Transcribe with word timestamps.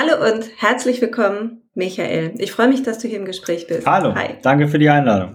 Hallo 0.00 0.32
und 0.32 0.48
herzlich 0.58 1.00
willkommen, 1.00 1.68
Michael. 1.74 2.34
Ich 2.38 2.52
freue 2.52 2.68
mich, 2.68 2.84
dass 2.84 3.00
du 3.00 3.08
hier 3.08 3.18
im 3.18 3.24
Gespräch 3.24 3.66
bist. 3.66 3.84
Hallo, 3.84 4.14
Hi. 4.14 4.36
danke 4.42 4.68
für 4.68 4.78
die 4.78 4.88
Einladung. 4.88 5.34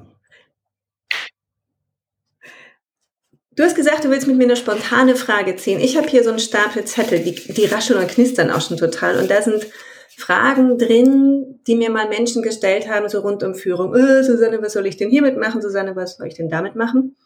Du 3.58 3.64
hast 3.64 3.76
gesagt, 3.76 4.06
du 4.06 4.10
willst 4.10 4.26
mit 4.26 4.38
mir 4.38 4.46
eine 4.46 4.56
spontane 4.56 5.18
Frage 5.18 5.58
ziehen. 5.58 5.82
Ich 5.82 5.98
habe 5.98 6.08
hier 6.08 6.24
so 6.24 6.30
einen 6.30 6.40
Stapel 6.40 6.86
Zettel, 6.86 7.20
die, 7.20 7.36
die 7.36 7.66
rascheln 7.66 8.00
und 8.00 8.08
knistern 8.08 8.52
auch 8.52 8.62
schon 8.62 8.78
total. 8.78 9.18
Und 9.20 9.30
da 9.30 9.42
sind 9.42 9.68
Fragen 10.16 10.78
drin, 10.78 11.60
die 11.68 11.76
mir 11.76 11.90
mal 11.90 12.08
Menschen 12.08 12.42
gestellt 12.42 12.88
haben, 12.88 13.10
so 13.10 13.20
rund 13.20 13.44
um 13.44 13.56
Führung. 13.56 13.94
Äh, 13.94 14.24
Susanne, 14.24 14.62
was 14.62 14.72
soll 14.72 14.86
ich 14.86 14.96
denn 14.96 15.10
hiermit 15.10 15.38
machen? 15.38 15.62
Susanne, 15.62 15.98
was 15.98 16.16
soll 16.16 16.28
ich 16.28 16.36
denn 16.36 16.48
damit 16.48 16.78
machen? 16.78 17.18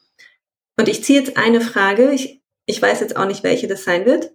Und 0.76 0.90
ich 0.90 1.04
ziehe 1.04 1.20
jetzt 1.20 1.38
eine 1.38 1.62
Frage. 1.62 2.10
Ich, 2.10 2.42
ich 2.66 2.82
weiß 2.82 3.00
jetzt 3.00 3.16
auch 3.16 3.28
nicht, 3.28 3.44
welche 3.44 3.68
das 3.68 3.84
sein 3.84 4.08
wird. 4.08 4.32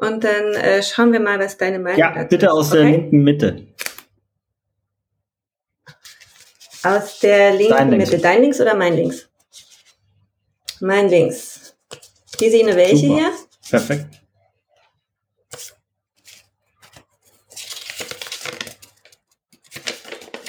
Und 0.00 0.24
dann 0.24 0.54
äh, 0.54 0.82
schauen 0.82 1.12
wir 1.12 1.20
mal, 1.20 1.38
was 1.38 1.58
deine 1.58 1.78
Meinung 1.78 1.98
ja, 1.98 2.08
dazu 2.08 2.20
ist. 2.20 2.22
Ja, 2.22 2.28
bitte 2.28 2.52
aus 2.52 2.70
okay? 2.70 2.78
der 2.78 2.90
linken 2.90 3.22
Mitte. 3.22 3.66
Aus 6.82 7.20
der 7.20 7.52
linken 7.52 7.74
Dein 7.74 7.90
Mitte. 7.90 8.10
Links. 8.10 8.22
Dein 8.22 8.40
links 8.40 8.60
oder 8.62 8.74
mein 8.74 8.94
links? 8.94 9.28
Mein 10.80 11.10
links. 11.10 11.76
Hier 12.38 12.50
sehe 12.50 12.62
ich 12.62 12.66
eine 12.66 12.76
welche 12.76 12.96
Super. 12.96 13.18
hier? 13.18 13.30
Perfekt. 13.68 14.06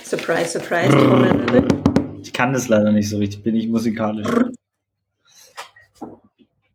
Surprise, 0.05 0.59
surprise. 0.59 0.95
Ich 2.21 2.31
kann 2.31 2.53
das 2.53 2.69
leider 2.69 2.93
nicht 2.93 3.09
so 3.09 3.17
richtig, 3.17 3.43
bin 3.43 3.57
ich 3.57 3.67
musikalisch. 3.67 4.27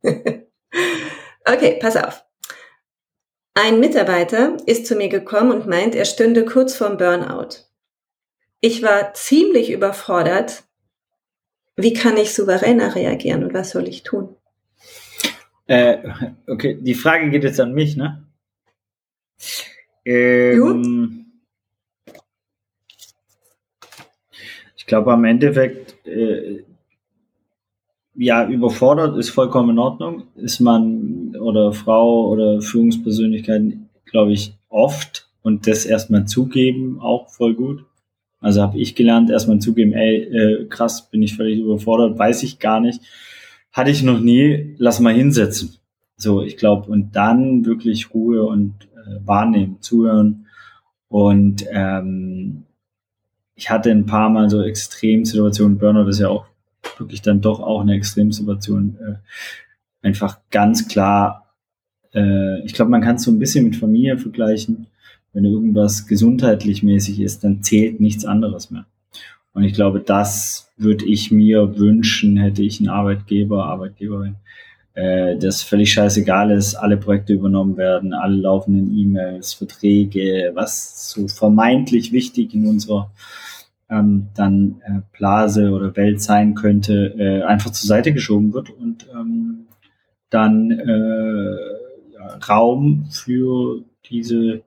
okay, 1.47 1.79
pass 1.81 1.97
auf. 1.97 2.26
Ein 3.59 3.81
Mitarbeiter 3.81 4.59
ist 4.67 4.85
zu 4.85 4.97
mir 4.97 5.09
gekommen 5.09 5.51
und 5.51 5.67
meint, 5.67 5.95
er 5.95 6.05
stünde 6.05 6.45
kurz 6.45 6.77
vorm 6.77 6.99
Burnout. 6.99 7.65
Ich 8.61 8.83
war 8.83 9.15
ziemlich 9.15 9.71
überfordert. 9.71 10.65
Wie 11.75 11.95
kann 11.95 12.19
ich 12.19 12.35
souveräner 12.35 12.95
reagieren 12.95 13.45
und 13.45 13.55
was 13.55 13.71
soll 13.71 13.89
ich 13.89 14.03
tun? 14.03 14.37
Äh, 15.69 15.97
okay, 16.47 16.77
die 16.79 16.95
Frage 16.95 17.31
geht 17.31 17.45
jetzt 17.45 17.59
an 17.59 17.73
mich, 17.73 17.97
ne? 17.97 18.27
Ähm, 20.05 21.41
ich 24.77 24.85
glaube, 24.85 25.15
am 25.15 25.25
Endeffekt 25.25 26.07
äh, 26.07 26.63
ja, 28.17 28.49
überfordert 28.49 29.17
ist 29.19 29.31
vollkommen 29.31 29.71
in 29.71 29.79
Ordnung. 29.79 30.25
Ist 30.37 30.61
man 30.61 31.37
oder 31.37 31.73
Frau 31.73 32.29
oder 32.29 32.61
Führungspersönlichkeit, 32.61 33.75
glaube 34.05 34.33
ich, 34.33 34.55
oft 34.69 35.29
und 35.43 35.67
das 35.67 35.85
erstmal 35.85 36.27
zugeben 36.27 36.99
auch 37.01 37.29
voll 37.29 37.55
gut. 37.55 37.85
Also 38.41 38.63
habe 38.63 38.79
ich 38.79 38.95
gelernt, 38.95 39.31
erstmal 39.31 39.59
zugeben, 39.59 39.93
ey, 39.93 40.23
äh, 40.23 40.67
krass, 40.67 41.11
bin 41.11 41.23
ich 41.23 41.37
völlig 41.37 41.59
überfordert, 41.59 42.19
weiß 42.19 42.43
ich 42.43 42.59
gar 42.59 42.81
nicht. 42.81 43.01
Hatte 43.73 43.91
ich 43.91 44.03
noch 44.03 44.21
nie, 44.21 44.75
lass 44.79 45.01
mal 45.01 45.15
hinsetzen. 45.15 45.77
So, 46.17 46.43
ich 46.43 46.57
glaube, 46.57 46.91
und 46.91 47.15
dann 47.15 47.65
wirklich 47.67 48.15
Ruhe 48.15 48.45
und 48.45 48.75
äh, 48.95 49.27
wahrnehmen, 49.27 49.79
zuhören. 49.81 50.47
Und 51.09 51.67
ähm, 51.71 52.65
ich 53.55 53.71
hatte 53.71 53.91
ein 53.91 54.07
paar 54.07 54.31
Mal 54.31 54.49
so 54.51 54.63
Extremsituationen, 54.63 55.79
Burnout 55.79 56.09
ist 56.09 56.21
ja 56.21 56.29
auch 56.29 56.47
wirklich 56.99 57.23
dann 57.23 57.41
doch 57.41 57.61
auch 57.61 57.81
eine 57.81 57.95
Extremsituation, 57.95 58.97
äh, 59.01 60.07
einfach 60.07 60.39
ganz 60.51 60.89
klar, 60.89 61.55
äh, 62.15 62.61
ich 62.65 62.75
glaube, 62.75 62.91
man 62.91 63.03
kann 63.03 63.17
es 63.17 63.23
so 63.23 63.31
ein 63.31 63.39
bisschen 63.39 63.65
mit 63.65 63.77
Familie 63.77 64.19
vergleichen. 64.19 64.87
Wenn 65.33 65.45
irgendwas 65.45 66.07
gesundheitlich 66.07 66.83
mäßig 66.83 67.21
ist, 67.21 67.45
dann 67.45 67.63
zählt 67.63 68.01
nichts 68.01 68.25
anderes 68.25 68.71
mehr. 68.71 68.87
Und 69.53 69.65
ich 69.65 69.75
glaube, 69.75 70.01
das 70.01 70.71
würde 70.77 71.05
ich 71.07 71.31
mir 71.31 71.79
wünschen, 71.79 72.37
hätte 72.37 72.63
ich 72.63 72.79
einen 72.79 72.89
Arbeitgeber, 72.89 73.65
Arbeitgeberin, 73.67 74.37
äh, 74.95 75.37
das 75.37 75.63
völlig 75.63 75.93
scheißegal 75.93 76.51
ist, 76.51 76.75
alle 76.75 76.97
Projekte 76.97 77.35
übernommen 77.35 77.77
werden, 77.77 78.15
alle 78.15 78.37
laufenden 78.37 78.97
E-Mails, 78.97 79.55
Verträge, 79.55 80.53
was 80.55 81.11
so 81.11 81.29
vermeintlich 81.29 82.13
wichtig 82.13 82.55
in 82.55 82.67
unserer 82.67 83.11
ähm, 83.91 84.29
dann 84.35 84.83
äh, 84.85 85.01
Blase 85.17 85.71
oder 85.71 85.97
Welt 85.97 86.21
sein 86.21 86.55
könnte, 86.55 87.15
äh, 87.19 87.43
einfach 87.43 87.71
zur 87.71 87.89
Seite 87.89 88.13
geschoben 88.13 88.53
wird 88.53 88.71
und 88.71 89.07
ähm, 89.13 89.67
dann 90.31 90.71
äh, 90.71 92.15
ja, 92.15 92.39
Raum 92.49 93.07
für 93.11 93.85
diese 94.11 94.63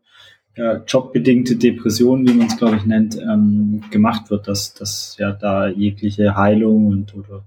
ja, 0.56 0.84
jobbedingte 0.86 1.56
Depression, 1.56 2.28
wie 2.28 2.34
man 2.34 2.48
es 2.48 2.58
glaube 2.58 2.78
ich 2.78 2.86
nennt, 2.86 3.18
ähm, 3.18 3.84
gemacht 3.92 4.30
wird, 4.30 4.48
dass, 4.48 4.74
dass 4.74 5.16
ja 5.20 5.32
da 5.32 5.68
jegliche 5.68 6.36
Heilung 6.36 6.88
und 6.88 7.16
oder 7.16 7.44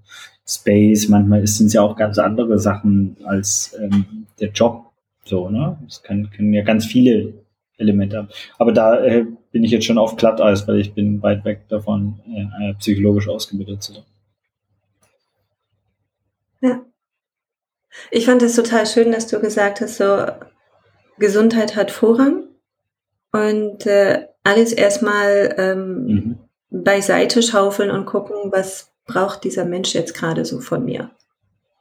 Space, 0.46 1.08
manchmal 1.08 1.46
sind 1.46 1.68
es 1.68 1.72
ja 1.72 1.82
auch 1.82 1.96
ganz 1.96 2.18
andere 2.18 2.58
Sachen 2.58 3.16
als 3.24 3.76
ähm, 3.80 4.26
der 4.40 4.50
Job. 4.50 4.86
So, 5.24 5.48
ne? 5.48 5.78
Es 5.86 6.02
kann, 6.02 6.30
können 6.30 6.52
ja 6.52 6.62
ganz 6.62 6.84
viele 6.84 7.34
Elemente 7.76 8.18
haben. 8.18 8.28
Aber 8.58 8.72
da 8.72 8.98
äh, 8.98 9.26
bin 9.52 9.64
ich 9.64 9.70
jetzt 9.70 9.84
schon 9.84 9.98
auf 9.98 10.16
Glatteis, 10.16 10.66
weil 10.66 10.80
ich 10.80 10.94
bin 10.94 11.22
weit 11.22 11.44
weg 11.44 11.68
davon, 11.68 12.18
äh, 12.26 12.74
psychologisch 12.74 13.28
ausgebildet 13.28 13.82
zu 13.82 13.92
sein. 13.92 14.04
Ja. 16.62 16.80
Ich 18.10 18.24
fand 18.24 18.42
es 18.42 18.56
total 18.56 18.86
schön, 18.86 19.12
dass 19.12 19.26
du 19.26 19.38
gesagt 19.40 19.80
hast, 19.82 19.98
so 19.98 20.26
Gesundheit 21.18 21.76
hat 21.76 21.90
Vorrang 21.90 22.44
und 23.32 23.86
äh, 23.86 24.26
alles 24.42 24.72
erstmal 24.72 25.54
ähm, 25.58 26.06
mhm. 26.06 26.38
beiseite 26.70 27.42
schaufeln 27.42 27.90
und 27.90 28.06
gucken, 28.06 28.50
was 28.50 28.90
braucht 29.04 29.44
dieser 29.44 29.64
Mensch 29.64 29.94
jetzt 29.94 30.14
gerade 30.14 30.44
so 30.44 30.60
von 30.60 30.84
mir. 30.84 31.10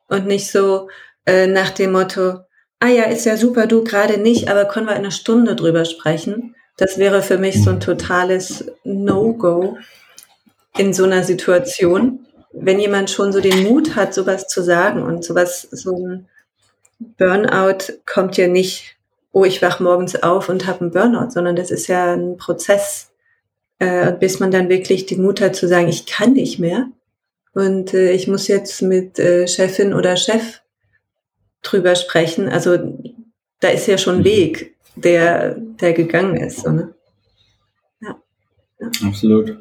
Und 0.10 0.28
nicht 0.28 0.52
so 0.52 0.90
äh, 1.26 1.48
nach 1.48 1.70
dem 1.70 1.94
Motto, 1.94 2.40
ah 2.80 2.88
ja, 2.88 3.04
ist 3.04 3.26
ja 3.26 3.38
super, 3.38 3.68
du 3.68 3.84
gerade 3.84 4.18
nicht, 4.18 4.50
aber 4.50 4.66
können 4.66 4.88
wir 4.88 4.96
eine 4.96 5.12
Stunde 5.12 5.56
drüber 5.56 5.86
sprechen? 5.86 6.56
Das 6.82 6.98
wäre 6.98 7.22
für 7.22 7.38
mich 7.38 7.64
so 7.64 7.70
ein 7.70 7.80
totales 7.80 8.66
No-Go 8.84 9.78
in 10.80 10.96
so 10.96 11.04
einer 11.04 11.24
Situation, 11.24 12.26
wenn 12.54 12.80
jemand 12.80 13.12
schon 13.12 13.32
so 13.32 13.40
den 13.40 13.70
Mut 13.70 13.96
hat, 13.96 14.16
sowas 14.16 14.48
zu 14.48 14.64
sagen 14.64 15.04
und 15.04 15.24
sowas, 15.24 15.62
so 15.70 15.96
ein 15.96 16.28
Burnout 17.20 17.94
kommt 18.08 18.36
ja 18.36 18.48
nicht, 18.48 18.98
oh, 19.32 19.46
ich 19.46 19.62
wach 19.62 19.80
morgens 19.80 20.24
auf 20.24 20.50
und 20.50 20.66
habe 20.66 20.82
einen 20.82 20.92
Burnout, 20.92 21.30
sondern 21.30 21.56
das 21.56 21.70
ist 21.70 21.86
ja 21.86 22.16
ein 22.16 22.38
Prozess, 22.38 23.12
äh, 23.78 24.12
bis 24.14 24.40
man 24.40 24.50
dann 24.50 24.68
wirklich 24.68 25.06
den 25.06 25.22
Mut 25.22 25.40
hat 25.40 25.56
zu 25.56 25.68
sagen, 25.68 25.88
ich 25.88 26.08
kann 26.08 26.34
nicht 26.34 26.58
mehr 26.58 26.88
und 27.54 27.94
äh, 27.94 28.12
ich 28.12 28.28
muss 28.28 28.48
jetzt 28.48 28.82
mit 28.82 29.20
äh, 29.20 29.48
Chefin 29.48 29.94
oder 29.94 30.18
Chef 30.18 30.62
drüber 31.62 31.94
sprechen. 31.94 32.50
Also 32.50 32.80
da 33.60 33.68
ist 33.68 33.86
ja 33.86 34.00
schon 34.00 34.16
ein 34.16 34.22
mhm. 34.22 34.26
Weg, 34.26 34.76
der, 34.96 35.56
der 35.56 35.94
gegangen 35.94 36.36
ist. 36.38 36.62
So, 36.62 36.72
ne? 36.72 36.94
ja. 38.02 38.16
ja. 38.80 38.92
Absolut. 39.06 39.58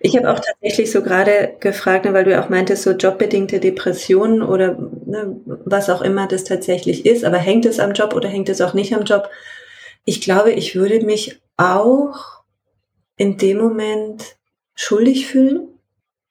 Ich 0.00 0.16
habe 0.16 0.30
auch 0.30 0.40
tatsächlich 0.40 0.90
so 0.90 1.02
gerade 1.02 1.56
gefragt, 1.60 2.04
ne, 2.04 2.12
weil 2.12 2.24
du 2.24 2.32
ja 2.32 2.44
auch 2.44 2.48
meintest, 2.48 2.82
so 2.82 2.90
jobbedingte 2.90 3.60
Depressionen 3.60 4.42
oder 4.42 4.76
ne, 5.06 5.40
was 5.46 5.90
auch 5.90 6.02
immer 6.02 6.26
das 6.26 6.44
tatsächlich 6.44 7.06
ist, 7.06 7.24
aber 7.24 7.38
hängt 7.38 7.66
es 7.66 7.78
am 7.78 7.92
Job 7.92 8.14
oder 8.14 8.28
hängt 8.28 8.48
es 8.48 8.60
auch 8.60 8.74
nicht 8.74 8.94
am 8.94 9.04
Job? 9.04 9.28
Ich 10.04 10.20
glaube, 10.20 10.52
ich 10.52 10.74
würde 10.74 11.04
mich 11.04 11.40
auch 11.56 12.42
in 13.16 13.36
dem 13.36 13.58
Moment 13.58 14.36
schuldig 14.74 15.26
fühlen, 15.28 15.68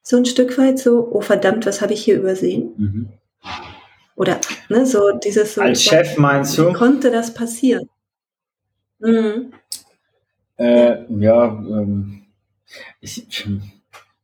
so 0.01 0.17
ein 0.17 0.25
Stück 0.25 0.57
weit 0.57 0.79
so, 0.79 1.07
oh 1.11 1.21
verdammt, 1.21 1.65
was 1.65 1.81
habe 1.81 1.93
ich 1.93 2.03
hier 2.03 2.17
übersehen? 2.17 2.73
Mhm. 2.77 3.09
Oder 4.21 4.39
ne, 4.69 4.85
so 4.85 4.99
dieses 5.13 5.55
so. 5.55 5.61
Als 5.61 5.81
Chef 5.81 6.15
meinst 6.19 6.55
du? 6.55 6.71
Konnte 6.73 7.09
das 7.09 7.33
passieren? 7.33 7.89
Mhm. 8.99 9.51
Äh, 10.57 10.97
ja, 11.09 11.45
ähm, 11.47 12.21
ich, 12.99 13.47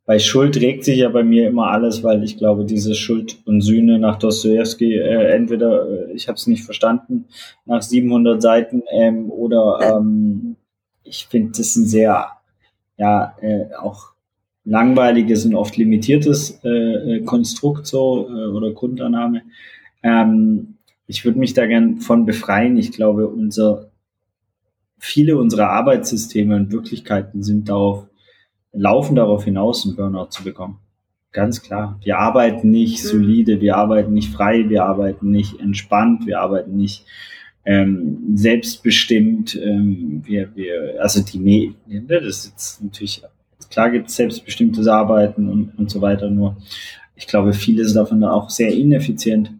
bei 0.05 0.19
Schuld 0.19 0.55
regt 0.57 0.85
sich 0.85 0.99
ja 0.99 1.09
bei 1.09 1.23
mir 1.23 1.47
immer 1.47 1.71
alles, 1.71 2.03
weil 2.03 2.23
ich 2.23 2.37
glaube, 2.37 2.63
diese 2.63 2.93
Schuld 2.93 3.39
und 3.45 3.61
Sühne 3.61 3.97
nach 3.97 4.19
Dostoevsky, 4.19 4.97
äh, 4.97 5.31
entweder 5.31 5.89
äh, 5.89 6.11
ich 6.13 6.27
habe 6.27 6.35
es 6.35 6.45
nicht 6.45 6.63
verstanden 6.63 7.25
nach 7.65 7.81
700 7.81 8.39
Seiten 8.39 8.83
ähm, 8.91 9.31
oder 9.31 9.79
ähm, 9.81 10.57
ich 11.03 11.25
finde 11.25 11.53
das 11.57 11.75
ein 11.75 11.87
sehr, 11.87 12.27
ja, 12.97 13.35
äh, 13.41 13.73
auch 13.79 14.11
langweiliges 14.63 15.43
und 15.45 15.55
oft 15.55 15.75
limitiertes 15.75 16.59
äh, 16.63 17.15
äh 17.15 17.23
Konstrukt 17.23 17.87
so 17.87 18.27
äh, 18.29 18.45
oder 18.51 18.71
Grundannahme. 18.73 19.41
Ähm, 20.03 20.75
ich 21.07 21.23
würde 21.25 21.39
mich 21.39 21.53
da 21.53 21.65
gern 21.65 21.97
von 21.97 22.25
befreien. 22.25 22.77
Ich 22.77 22.91
glaube, 22.91 23.27
unser 23.27 23.89
viele 24.99 25.37
unserer 25.37 25.69
Arbeitssysteme 25.69 26.55
und 26.55 26.71
Wirklichkeiten 26.71 27.43
sind 27.43 27.69
darauf, 27.69 28.07
laufen 28.73 29.15
darauf 29.15 29.43
hinaus, 29.43 29.85
einen 29.85 29.95
Burnout 29.95 30.29
zu 30.29 30.43
bekommen. 30.43 30.79
Ganz 31.31 31.61
klar. 31.61 31.99
Wir 32.03 32.17
arbeiten 32.17 32.71
nicht 32.71 33.03
mhm. 33.03 33.07
solide, 33.07 33.61
wir 33.61 33.77
arbeiten 33.77 34.13
nicht 34.13 34.31
frei, 34.31 34.69
wir 34.69 34.85
arbeiten 34.85 35.29
nicht 35.29 35.59
entspannt, 35.59 36.25
wir 36.25 36.39
arbeiten 36.39 36.75
nicht 36.75 37.05
ähm, 37.65 38.35
selbstbestimmt. 38.35 39.55
Ähm, 39.55 40.23
wir, 40.25 40.55
wir, 40.55 41.01
also 41.01 41.21
die, 41.21 41.37
ne, 41.39 41.75
das 42.07 42.23
ist 42.23 42.45
jetzt 42.47 42.83
natürlich, 42.83 43.21
klar 43.69 43.91
gibt 43.91 44.07
es 44.07 44.15
selbstbestimmtes 44.15 44.87
Arbeiten 44.87 45.49
und, 45.49 45.77
und 45.77 45.91
so 45.91 46.01
weiter, 46.01 46.29
nur 46.29 46.57
ich 47.15 47.27
glaube, 47.27 47.53
vieles 47.53 47.93
davon 47.93 48.23
auch 48.23 48.49
sehr 48.49 48.71
ineffizient. 48.71 49.51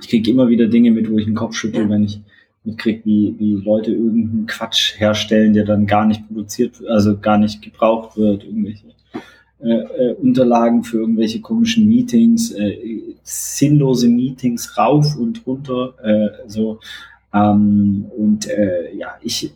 Ich 0.00 0.08
kriege 0.08 0.30
immer 0.30 0.48
wieder 0.48 0.66
Dinge 0.66 0.90
mit, 0.90 1.10
wo 1.10 1.18
ich 1.18 1.24
den 1.24 1.34
Kopf 1.34 1.54
schüttel, 1.54 1.88
wenn 1.88 2.04
ich 2.04 2.20
mitkriege, 2.64 3.04
wie, 3.04 3.34
wie 3.38 3.54
Leute 3.54 3.92
irgendeinen 3.92 4.46
Quatsch 4.46 4.98
herstellen, 4.98 5.52
der 5.52 5.64
dann 5.64 5.86
gar 5.86 6.06
nicht 6.06 6.26
produziert, 6.26 6.82
also 6.88 7.18
gar 7.18 7.38
nicht 7.38 7.62
gebraucht 7.62 8.16
wird, 8.16 8.44
irgendwelche 8.44 8.94
äh, 9.60 9.68
äh, 9.68 10.14
Unterlagen 10.14 10.84
für 10.84 10.98
irgendwelche 10.98 11.40
komischen 11.40 11.88
Meetings, 11.88 12.52
äh, 12.52 13.00
sinnlose 13.22 14.08
Meetings 14.08 14.76
rauf 14.76 15.16
und 15.16 15.46
runter, 15.46 15.94
äh, 16.02 16.48
so. 16.48 16.80
Ähm, 17.32 18.06
und 18.16 18.48
äh, 18.48 18.94
ja, 18.96 19.16
ich 19.22 19.52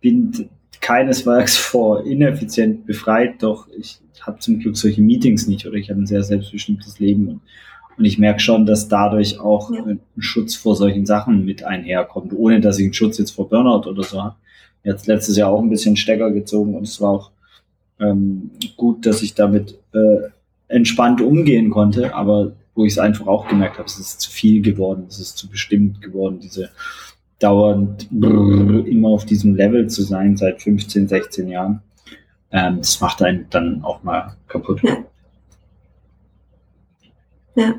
bin 0.00 0.48
keinesfalls 0.80 1.56
vor 1.56 2.04
ineffizient 2.06 2.86
befreit, 2.86 3.42
doch 3.42 3.66
ich 3.78 3.98
habe 4.20 4.40
zum 4.40 4.58
Glück 4.58 4.76
solche 4.76 5.00
Meetings 5.00 5.46
nicht 5.46 5.66
oder 5.66 5.76
ich 5.76 5.90
habe 5.90 6.00
ein 6.00 6.06
sehr 6.06 6.22
selbstbestimmtes 6.22 6.98
Leben 6.98 7.28
und 7.28 7.40
und 7.96 8.04
ich 8.04 8.18
merke 8.18 8.40
schon, 8.40 8.66
dass 8.66 8.88
dadurch 8.88 9.38
auch 9.40 9.70
ja. 9.70 9.84
ein 9.84 10.00
Schutz 10.18 10.54
vor 10.54 10.76
solchen 10.76 11.06
Sachen 11.06 11.44
mit 11.44 11.64
einherkommt, 11.64 12.32
ohne 12.34 12.60
dass 12.60 12.78
ich 12.78 12.84
einen 12.84 12.94
Schutz 12.94 13.18
jetzt 13.18 13.32
vor 13.32 13.48
Burnout 13.48 13.88
oder 13.88 14.02
so 14.02 14.22
habe. 14.22 14.36
Jetzt 14.82 15.06
letztes 15.06 15.36
Jahr 15.36 15.50
auch 15.50 15.62
ein 15.62 15.70
bisschen 15.70 15.96
Stecker 15.96 16.30
gezogen 16.30 16.74
und 16.74 16.84
es 16.84 17.00
war 17.00 17.10
auch 17.10 17.30
ähm, 18.00 18.50
gut, 18.76 19.06
dass 19.06 19.22
ich 19.22 19.34
damit 19.34 19.78
äh, 19.92 20.28
entspannt 20.68 21.20
umgehen 21.20 21.70
konnte, 21.70 22.14
aber 22.14 22.52
wo 22.74 22.84
ich 22.84 22.92
es 22.92 22.98
einfach 22.98 23.26
auch 23.26 23.48
gemerkt 23.48 23.78
habe, 23.78 23.86
es 23.86 23.98
ist 23.98 24.20
zu 24.20 24.30
viel 24.30 24.60
geworden, 24.60 25.06
es 25.08 25.20
ist 25.20 25.38
zu 25.38 25.48
bestimmt 25.48 26.02
geworden, 26.02 26.40
diese 26.42 26.70
dauernd 27.38 28.08
brrr, 28.10 28.86
immer 28.86 29.08
auf 29.08 29.24
diesem 29.24 29.54
Level 29.54 29.88
zu 29.88 30.02
sein 30.02 30.36
seit 30.36 30.62
15, 30.62 31.08
16 31.08 31.48
Jahren. 31.48 31.82
Ähm, 32.50 32.78
das 32.78 33.00
macht 33.00 33.22
einen 33.22 33.46
dann 33.50 33.82
auch 33.84 34.02
mal 34.02 34.36
kaputt. 34.48 34.82
Ja. 34.82 35.04
Ja. 37.54 37.74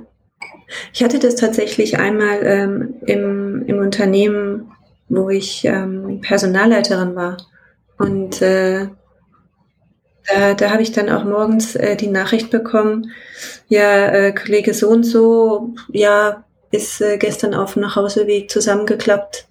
Ich 0.94 1.04
hatte 1.04 1.20
das 1.20 1.36
tatsächlich 1.36 1.98
einmal 1.98 2.40
ähm, 2.44 2.96
im, 3.06 3.66
im 3.68 3.80
Unternehmen, 3.80 4.72
wo 5.10 5.30
ich 5.30 5.64
ähm, 5.66 6.22
Personalleiterin 6.22 7.16
war. 7.16 7.38
Und 7.98 8.42
äh, 8.42 8.88
da, 10.28 10.54
da 10.54 10.72
habe 10.72 10.82
ich 10.82 10.92
dann 10.92 11.10
auch 11.10 11.24
morgens 11.24 11.76
äh, 11.76 11.96
die 11.96 12.08
Nachricht 12.08 12.50
bekommen, 12.50 13.12
ja, 13.68 14.08
äh, 14.08 14.34
Kollege 14.34 14.74
so 14.74 14.90
und 14.90 15.04
so, 15.04 15.76
ja, 15.90 16.44
ist 16.72 17.02
äh, 17.02 17.18
gestern 17.18 17.54
auf 17.54 17.74
dem 17.74 17.84
Nachhauseweg 17.84 18.50
zusammengeklappt 18.50 19.48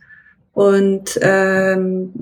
und 0.53 1.19
ähm, 1.23 2.13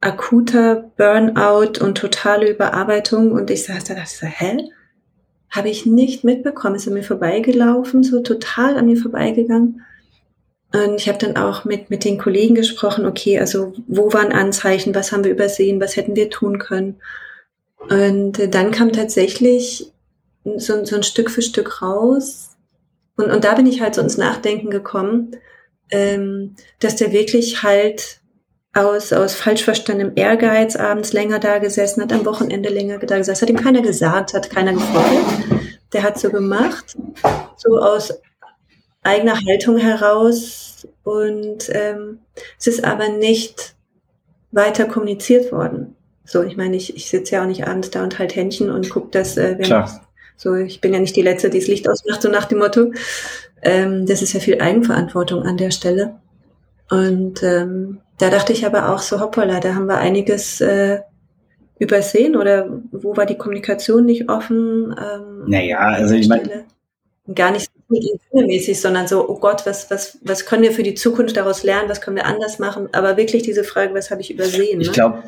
akuter 0.00 0.90
Burnout 0.96 1.80
und 1.80 1.98
totale 1.98 2.50
Überarbeitung. 2.50 3.32
Und 3.32 3.50
ich 3.50 3.64
saß 3.64 3.84
da, 3.84 3.94
dachte 3.94 4.26
hä? 4.26 4.58
Habe 5.50 5.68
ich 5.68 5.86
nicht 5.86 6.24
mitbekommen. 6.24 6.76
Ist 6.76 6.86
an 6.86 6.94
mir 6.94 7.02
vorbeigelaufen, 7.02 8.02
so 8.02 8.20
total 8.20 8.76
an 8.76 8.86
mir 8.86 8.96
vorbeigegangen. 8.96 9.82
Und 10.72 10.94
ich 10.96 11.08
habe 11.08 11.18
dann 11.18 11.36
auch 11.36 11.64
mit, 11.64 11.90
mit 11.90 12.04
den 12.04 12.18
Kollegen 12.18 12.54
gesprochen, 12.54 13.04
okay, 13.04 13.40
also 13.40 13.72
wo 13.88 14.12
waren 14.12 14.32
Anzeichen, 14.32 14.94
was 14.94 15.10
haben 15.10 15.24
wir 15.24 15.32
übersehen, 15.32 15.80
was 15.80 15.96
hätten 15.96 16.14
wir 16.14 16.30
tun 16.30 16.58
können. 16.60 17.00
Und 17.88 18.38
äh, 18.38 18.48
dann 18.48 18.70
kam 18.70 18.92
tatsächlich 18.92 19.90
so, 20.44 20.84
so 20.84 20.96
ein 20.96 21.02
Stück 21.02 21.30
für 21.30 21.42
Stück 21.42 21.82
raus. 21.82 22.56
Und, 23.16 23.30
und 23.30 23.44
da 23.44 23.54
bin 23.54 23.66
ich 23.66 23.80
halt 23.80 23.96
so 23.96 24.00
ins 24.00 24.16
Nachdenken 24.16 24.70
gekommen, 24.70 25.36
ähm, 25.90 26.54
dass 26.78 26.96
der 26.96 27.10
wirklich 27.10 27.64
halt 27.64 28.19
aus, 28.72 29.12
aus 29.12 29.34
falsch 29.34 29.64
verstandenem 29.64 30.12
Ehrgeiz 30.14 30.76
abends 30.76 31.12
länger 31.12 31.38
da 31.38 31.58
gesessen 31.58 32.02
hat, 32.02 32.12
am 32.12 32.24
Wochenende 32.24 32.68
länger 32.68 32.98
da 32.98 33.18
gesessen, 33.18 33.42
hat 33.42 33.50
ihm 33.50 33.56
keiner 33.56 33.82
gesagt, 33.82 34.34
hat 34.34 34.50
keiner 34.50 34.72
gefordert. 34.72 35.24
Der 35.92 36.02
hat 36.04 36.18
so 36.18 36.30
gemacht, 36.30 36.96
so 37.56 37.78
aus 37.78 38.14
eigener 39.02 39.34
Haltung 39.34 39.76
heraus 39.78 40.86
und 41.02 41.68
ähm, 41.72 42.20
es 42.58 42.66
ist 42.68 42.84
aber 42.84 43.08
nicht 43.08 43.74
weiter 44.52 44.84
kommuniziert 44.84 45.50
worden. 45.52 45.96
So, 46.24 46.42
ich 46.42 46.56
meine, 46.56 46.76
ich, 46.76 46.94
ich 46.94 47.08
sitze 47.08 47.34
ja 47.34 47.42
auch 47.42 47.46
nicht 47.46 47.66
abends 47.66 47.90
da 47.90 48.04
und 48.04 48.18
halt 48.18 48.36
Händchen 48.36 48.70
und 48.70 48.88
gucke, 48.90 49.10
dass 49.10 49.36
äh, 49.36 49.56
wenn 49.58 49.66
Klar. 49.66 50.06
so, 50.36 50.54
ich 50.54 50.80
bin 50.80 50.92
ja 50.92 51.00
nicht 51.00 51.16
die 51.16 51.22
Letzte, 51.22 51.50
die 51.50 51.58
das 51.58 51.66
Licht 51.66 51.88
ausmacht, 51.88 52.22
so 52.22 52.28
nach 52.28 52.44
dem 52.44 52.58
Motto. 52.58 52.92
Ähm, 53.62 54.06
das 54.06 54.22
ist 54.22 54.32
ja 54.32 54.40
viel 54.40 54.60
Eigenverantwortung 54.60 55.42
an 55.42 55.56
der 55.56 55.72
Stelle. 55.72 56.20
Und 56.88 57.42
ähm, 57.42 58.00
da 58.20 58.30
dachte 58.30 58.52
ich 58.52 58.66
aber 58.66 58.90
auch 58.90 58.98
so, 58.98 59.20
hoppala, 59.20 59.60
da 59.60 59.74
haben 59.74 59.86
wir 59.86 59.98
einiges 59.98 60.60
äh, 60.60 61.00
übersehen 61.78 62.36
oder 62.36 62.68
wo 62.92 63.16
war 63.16 63.26
die 63.26 63.38
Kommunikation 63.38 64.04
nicht 64.04 64.28
offen? 64.28 64.94
Ähm, 64.98 65.44
naja, 65.46 65.78
also 65.78 66.14
ich 66.14 66.28
meine. 66.28 66.64
Gar 67.34 67.52
nicht 67.52 67.70
so 67.90 68.46
mäßig, 68.46 68.80
sondern 68.80 69.08
so, 69.08 69.28
oh 69.28 69.38
Gott, 69.38 69.66
was, 69.66 69.90
was, 69.90 70.18
was 70.22 70.46
können 70.46 70.62
wir 70.62 70.72
für 70.72 70.84
die 70.84 70.94
Zukunft 70.94 71.36
daraus 71.36 71.64
lernen, 71.64 71.88
was 71.88 72.00
können 72.00 72.16
wir 72.16 72.26
anders 72.26 72.58
machen? 72.58 72.88
Aber 72.92 73.16
wirklich 73.16 73.42
diese 73.42 73.64
Frage, 73.64 73.94
was 73.94 74.10
habe 74.10 74.20
ich 74.20 74.32
übersehen? 74.32 74.80
Ich 74.80 74.88
ne? 74.88 74.92
glaube, 74.92 75.24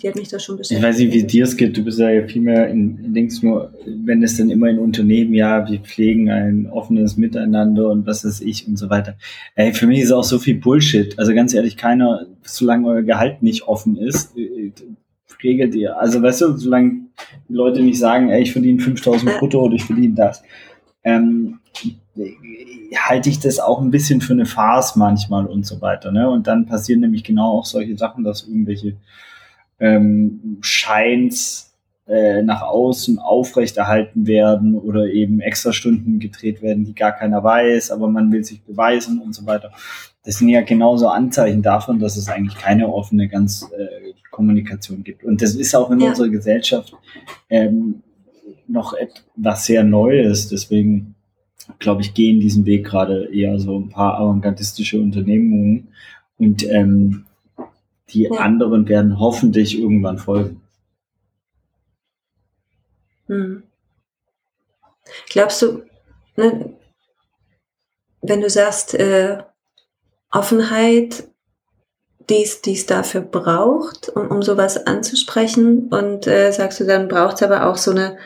die 0.00 0.08
hat 0.08 0.16
mich 0.16 0.28
da 0.28 0.38
schon 0.38 0.56
beschäftigt. 0.56 0.80
Ich 0.80 0.86
weiß 0.86 0.98
nicht, 0.98 1.12
wie 1.12 1.24
dir 1.24 1.44
es 1.44 1.56
geht, 1.56 1.76
du 1.76 1.84
bist 1.84 1.98
ja 1.98 2.26
viel 2.26 2.42
mehr 2.42 2.68
in 2.68 3.12
links 3.12 3.42
nur, 3.42 3.72
wenn 3.84 4.22
es 4.22 4.36
dann 4.38 4.50
immer 4.50 4.68
in 4.68 4.78
Unternehmen, 4.78 5.34
ja, 5.34 5.68
wir 5.68 5.80
pflegen 5.80 6.30
ein 6.30 6.68
offenes 6.70 7.16
Miteinander 7.16 7.90
und 7.90 8.06
was 8.06 8.24
weiß 8.24 8.40
ich 8.40 8.66
und 8.66 8.78
so 8.78 8.88
weiter. 8.88 9.16
Ey, 9.54 9.74
für 9.74 9.86
mich 9.86 10.00
ist 10.00 10.12
auch 10.12 10.24
so 10.24 10.38
viel 10.38 10.54
Bullshit. 10.54 11.18
Also 11.18 11.34
ganz 11.34 11.52
ehrlich, 11.52 11.76
keiner, 11.76 12.26
solange 12.42 12.88
euer 12.88 13.02
Gehalt 13.02 13.42
nicht 13.42 13.68
offen 13.68 13.96
ist, 13.96 14.36
äh, 14.38 14.72
regelt 15.42 15.74
ihr. 15.74 15.98
Also 16.00 16.22
weißt 16.22 16.40
du, 16.40 16.56
solange 16.56 16.92
die 17.48 17.54
Leute 17.54 17.82
nicht 17.82 17.98
sagen, 17.98 18.30
ey, 18.30 18.42
ich 18.42 18.52
verdiene 18.52 18.80
5000 18.80 19.38
brutto 19.38 19.60
oder 19.62 19.74
ich 19.74 19.84
verdiene 19.84 20.14
das 20.14 20.42
ähm, 21.06 21.60
halte 22.96 23.30
ich 23.30 23.38
das 23.38 23.60
auch 23.60 23.80
ein 23.80 23.90
bisschen 23.90 24.20
für 24.20 24.32
eine 24.32 24.44
Farce 24.44 24.96
manchmal 24.96 25.46
und 25.46 25.64
so 25.64 25.80
weiter. 25.80 26.10
Ne? 26.10 26.28
Und 26.28 26.46
dann 26.48 26.66
passieren 26.66 27.00
nämlich 27.00 27.24
genau 27.24 27.58
auch 27.58 27.64
solche 27.64 27.96
Sachen, 27.96 28.24
dass 28.24 28.46
irgendwelche 28.46 28.96
ähm, 29.78 30.58
Scheins 30.60 31.74
äh, 32.08 32.42
nach 32.42 32.62
außen 32.62 33.18
aufrechterhalten 33.18 34.26
werden 34.26 34.74
oder 34.74 35.06
eben 35.06 35.40
Extrastunden 35.40 36.18
gedreht 36.18 36.60
werden, 36.60 36.84
die 36.84 36.94
gar 36.94 37.12
keiner 37.12 37.42
weiß, 37.42 37.92
aber 37.92 38.08
man 38.08 38.32
will 38.32 38.44
sich 38.44 38.62
beweisen 38.62 39.20
und 39.20 39.34
so 39.34 39.46
weiter. 39.46 39.72
Das 40.24 40.38
sind 40.38 40.48
ja 40.48 40.62
genauso 40.62 41.08
Anzeichen 41.08 41.62
davon, 41.62 42.00
dass 42.00 42.16
es 42.16 42.28
eigentlich 42.28 42.58
keine 42.58 42.88
offene 42.92 43.28
ganz 43.28 43.68
äh, 43.76 44.12
Kommunikation 44.32 45.04
gibt. 45.04 45.22
Und 45.22 45.40
das 45.40 45.54
ist 45.54 45.74
auch 45.76 45.90
in 45.90 46.00
ja. 46.00 46.08
unserer 46.08 46.28
Gesellschaft 46.28 46.94
ähm, 47.48 48.02
noch 48.68 48.94
etwas 48.94 49.66
sehr 49.66 49.84
Neues. 49.84 50.48
Deswegen, 50.48 51.14
glaube 51.78 52.02
ich, 52.02 52.14
gehen 52.14 52.40
diesen 52.40 52.66
Weg 52.66 52.86
gerade 52.86 53.32
eher 53.32 53.58
so 53.58 53.78
ein 53.78 53.90
paar 53.90 54.18
avantgardistische 54.18 55.00
Unternehmungen. 55.00 55.88
Und 56.38 56.68
ähm, 56.68 57.26
die 58.10 58.22
ja. 58.22 58.40
anderen 58.40 58.88
werden 58.88 59.18
hoffentlich 59.18 59.78
irgendwann 59.78 60.18
folgen. 60.18 60.60
Hm. 63.26 63.62
Glaubst 65.30 65.62
du, 65.62 65.82
ne, 66.36 66.72
wenn 68.22 68.40
du 68.40 68.50
sagst, 68.50 68.94
äh, 68.94 69.38
Offenheit 70.30 71.28
die 72.28 72.42
es 72.42 72.86
dafür 72.86 73.20
braucht, 73.20 74.08
um, 74.08 74.28
um 74.28 74.42
sowas 74.42 74.86
anzusprechen? 74.86 75.88
Und 75.88 76.26
äh, 76.26 76.50
sagst 76.50 76.80
du, 76.80 76.84
dann 76.84 77.08
braucht 77.08 77.36
es 77.36 77.42
aber 77.42 77.66
auch 77.66 77.76
so 77.76 77.92
eine 77.92 78.18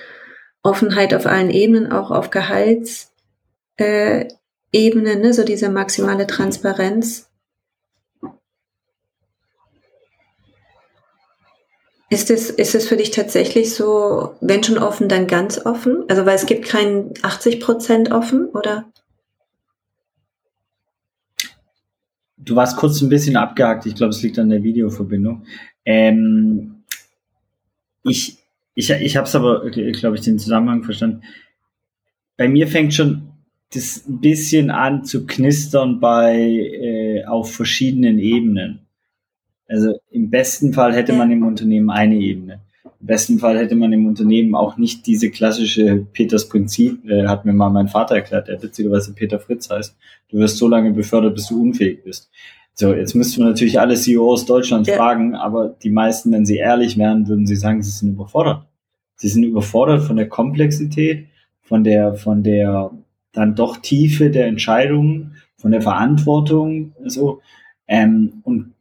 Offenheit 0.62 1.14
auf 1.14 1.26
allen 1.26 1.50
Ebenen, 1.50 1.90
auch 1.90 2.10
auf 2.10 2.30
Gehaltsebene, 2.30 4.28
äh, 4.72 5.16
ne? 5.16 5.32
so 5.32 5.44
diese 5.44 5.70
maximale 5.70 6.26
Transparenz. 6.26 7.30
Ist 12.12 12.28
es, 12.28 12.50
ist 12.50 12.74
es 12.74 12.88
für 12.88 12.96
dich 12.96 13.12
tatsächlich 13.12 13.72
so, 13.72 14.34
wenn 14.40 14.64
schon 14.64 14.78
offen, 14.78 15.08
dann 15.08 15.28
ganz 15.28 15.64
offen? 15.64 16.04
Also, 16.08 16.26
weil 16.26 16.34
es 16.34 16.46
gibt 16.46 16.66
keinen 16.66 17.14
80 17.22 17.60
Prozent 17.60 18.10
offen, 18.10 18.46
oder? 18.46 18.84
Du 22.36 22.56
warst 22.56 22.76
kurz 22.76 23.00
ein 23.00 23.08
bisschen 23.08 23.36
abgehakt. 23.36 23.86
Ich 23.86 23.94
glaube, 23.94 24.10
es 24.10 24.22
liegt 24.22 24.40
an 24.40 24.50
der 24.50 24.64
Videoverbindung. 24.64 25.44
Ähm, 25.84 26.82
ich 28.02 28.39
ich, 28.74 28.90
ich 28.90 29.16
habe 29.16 29.26
es 29.26 29.34
aber, 29.34 29.70
glaube 29.70 30.16
ich, 30.16 30.22
den 30.22 30.38
Zusammenhang 30.38 30.82
verstanden. 30.84 31.22
Bei 32.36 32.48
mir 32.48 32.66
fängt 32.66 32.94
schon 32.94 33.30
das 33.72 34.04
ein 34.08 34.20
bisschen 34.20 34.70
an 34.70 35.04
zu 35.04 35.26
knistern 35.26 36.00
bei 36.00 36.36
äh, 36.36 37.24
auf 37.24 37.54
verschiedenen 37.54 38.18
Ebenen. 38.18 38.80
Also 39.68 40.00
im 40.10 40.30
besten 40.30 40.72
Fall 40.72 40.94
hätte 40.94 41.12
man 41.12 41.30
im 41.30 41.46
Unternehmen 41.46 41.90
eine 41.90 42.16
Ebene. 42.16 42.60
Im 43.00 43.06
besten 43.06 43.38
Fall 43.38 43.56
hätte 43.58 43.76
man 43.76 43.92
im 43.92 44.06
Unternehmen 44.06 44.54
auch 44.54 44.76
nicht 44.76 45.06
diese 45.06 45.30
klassische 45.30 46.04
Peters 46.12 46.48
Prinzip, 46.48 47.08
äh, 47.08 47.28
hat 47.28 47.44
mir 47.44 47.52
mal 47.52 47.70
mein 47.70 47.88
Vater 47.88 48.16
erklärt, 48.16 48.48
der 48.48 48.60
witzigerweise 48.60 49.14
Peter 49.14 49.38
Fritz 49.38 49.70
heißt. 49.70 49.96
Du 50.28 50.38
wirst 50.38 50.58
so 50.58 50.66
lange 50.66 50.90
befördert, 50.90 51.34
bis 51.34 51.46
du 51.46 51.62
unfähig 51.62 52.02
bist. 52.02 52.30
So, 52.74 52.94
jetzt 52.94 53.14
müssten 53.14 53.40
wir 53.42 53.48
natürlich 53.48 53.78
alle 53.78 53.94
CEOs 53.94 54.46
Deutschlands 54.46 54.88
ja. 54.88 54.96
fragen, 54.96 55.34
aber 55.34 55.68
die 55.82 55.90
meisten, 55.90 56.32
wenn 56.32 56.46
sie 56.46 56.56
ehrlich 56.56 56.96
wären, 56.96 57.28
würden 57.28 57.46
sie 57.46 57.56
sagen, 57.56 57.82
sie 57.82 57.90
sind 57.90 58.10
überfordert. 58.10 58.64
Sie 59.16 59.28
sind 59.28 59.42
überfordert 59.44 60.02
von 60.02 60.16
der 60.16 60.28
Komplexität, 60.28 61.26
von 61.60 61.84
der, 61.84 62.14
von 62.14 62.42
der 62.42 62.90
dann 63.32 63.54
doch 63.54 63.76
Tiefe 63.76 64.30
der 64.30 64.46
Entscheidungen, 64.46 65.36
von 65.56 65.72
der 65.72 65.82
Verantwortung, 65.82 66.92
so. 67.04 67.40
Ähm, 67.86 68.40
und 68.44 68.72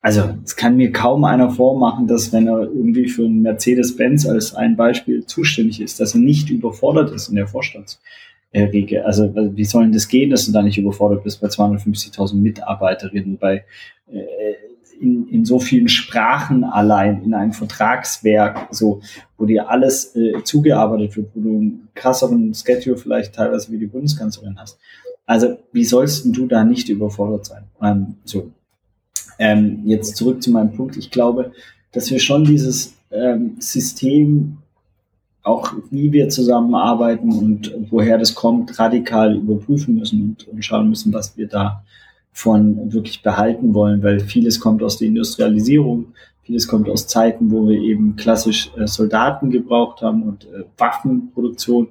also 0.00 0.22
es 0.44 0.54
kann 0.54 0.76
mir 0.76 0.92
kaum 0.92 1.24
einer 1.24 1.50
vormachen, 1.50 2.06
dass 2.06 2.32
wenn 2.32 2.46
er 2.46 2.60
irgendwie 2.60 3.08
für 3.08 3.24
einen 3.24 3.42
Mercedes-Benz 3.42 4.26
als 4.26 4.54
ein 4.54 4.76
Beispiel 4.76 5.26
zuständig 5.26 5.80
ist, 5.80 5.98
dass 5.98 6.14
er 6.14 6.20
nicht 6.20 6.50
überfordert 6.50 7.12
ist 7.12 7.28
in 7.28 7.36
der 7.36 7.48
Vorstandsriege. 8.56 9.04
Also 9.04 9.32
wie 9.34 9.64
soll 9.64 9.84
denn 9.84 9.92
das 9.92 10.08
gehen, 10.08 10.30
dass 10.30 10.46
du 10.46 10.52
da 10.52 10.62
nicht 10.62 10.78
überfordert 10.78 11.24
bist 11.24 11.40
bei 11.40 11.48
250.000 11.48 12.34
Mitarbeiterinnen, 12.36 13.38
bei 13.38 13.64
äh, 14.10 14.54
in, 14.98 15.28
in 15.28 15.44
so 15.44 15.58
vielen 15.58 15.88
Sprachen 15.88 16.64
allein, 16.64 17.22
in 17.22 17.34
einem 17.34 17.52
Vertragswerk, 17.52 18.68
so, 18.70 19.00
wo 19.36 19.44
dir 19.44 19.68
alles 19.68 20.16
äh, 20.16 20.42
zugearbeitet 20.42 21.16
wird, 21.16 21.28
wo 21.34 21.40
du 21.40 21.48
einen 21.50 21.88
krasseren 21.94 22.54
Schedule 22.54 22.96
vielleicht 22.96 23.34
teilweise 23.34 23.70
wie 23.72 23.78
die 23.78 23.86
Bundeskanzlerin 23.86 24.58
hast. 24.58 24.78
Also 25.26 25.58
wie 25.72 25.84
sollst 25.84 26.24
du 26.24 26.46
da 26.46 26.64
nicht 26.64 26.88
überfordert 26.88 27.44
sein? 27.44 27.64
Ähm, 27.82 28.16
so, 28.24 28.50
ähm, 29.38 29.82
jetzt 29.84 30.16
zurück 30.16 30.42
zu 30.42 30.50
meinem 30.50 30.72
Punkt. 30.72 30.96
Ich 30.96 31.10
glaube, 31.10 31.52
dass 31.92 32.10
wir 32.10 32.18
schon 32.18 32.44
dieses 32.44 32.94
ähm, 33.10 33.56
System, 33.58 34.58
auch 35.46 35.72
wie 35.90 36.12
wir 36.12 36.28
zusammenarbeiten 36.28 37.32
und 37.32 37.72
woher 37.90 38.18
das 38.18 38.34
kommt, 38.34 38.78
radikal 38.78 39.36
überprüfen 39.36 39.96
müssen 39.96 40.22
und, 40.22 40.48
und 40.48 40.64
schauen 40.64 40.88
müssen, 40.88 41.12
was 41.12 41.36
wir 41.36 41.46
da 41.46 41.84
von 42.32 42.92
wirklich 42.92 43.22
behalten 43.22 43.72
wollen, 43.72 44.02
weil 44.02 44.20
vieles 44.20 44.58
kommt 44.60 44.82
aus 44.82 44.98
der 44.98 45.08
Industrialisierung, 45.08 46.06
vieles 46.42 46.66
kommt 46.66 46.88
aus 46.88 47.06
Zeiten, 47.06 47.50
wo 47.50 47.68
wir 47.68 47.78
eben 47.78 48.16
klassisch 48.16 48.70
äh, 48.76 48.86
Soldaten 48.86 49.50
gebraucht 49.50 50.02
haben 50.02 50.24
und 50.24 50.44
äh, 50.44 50.64
Waffenproduktion. 50.78 51.88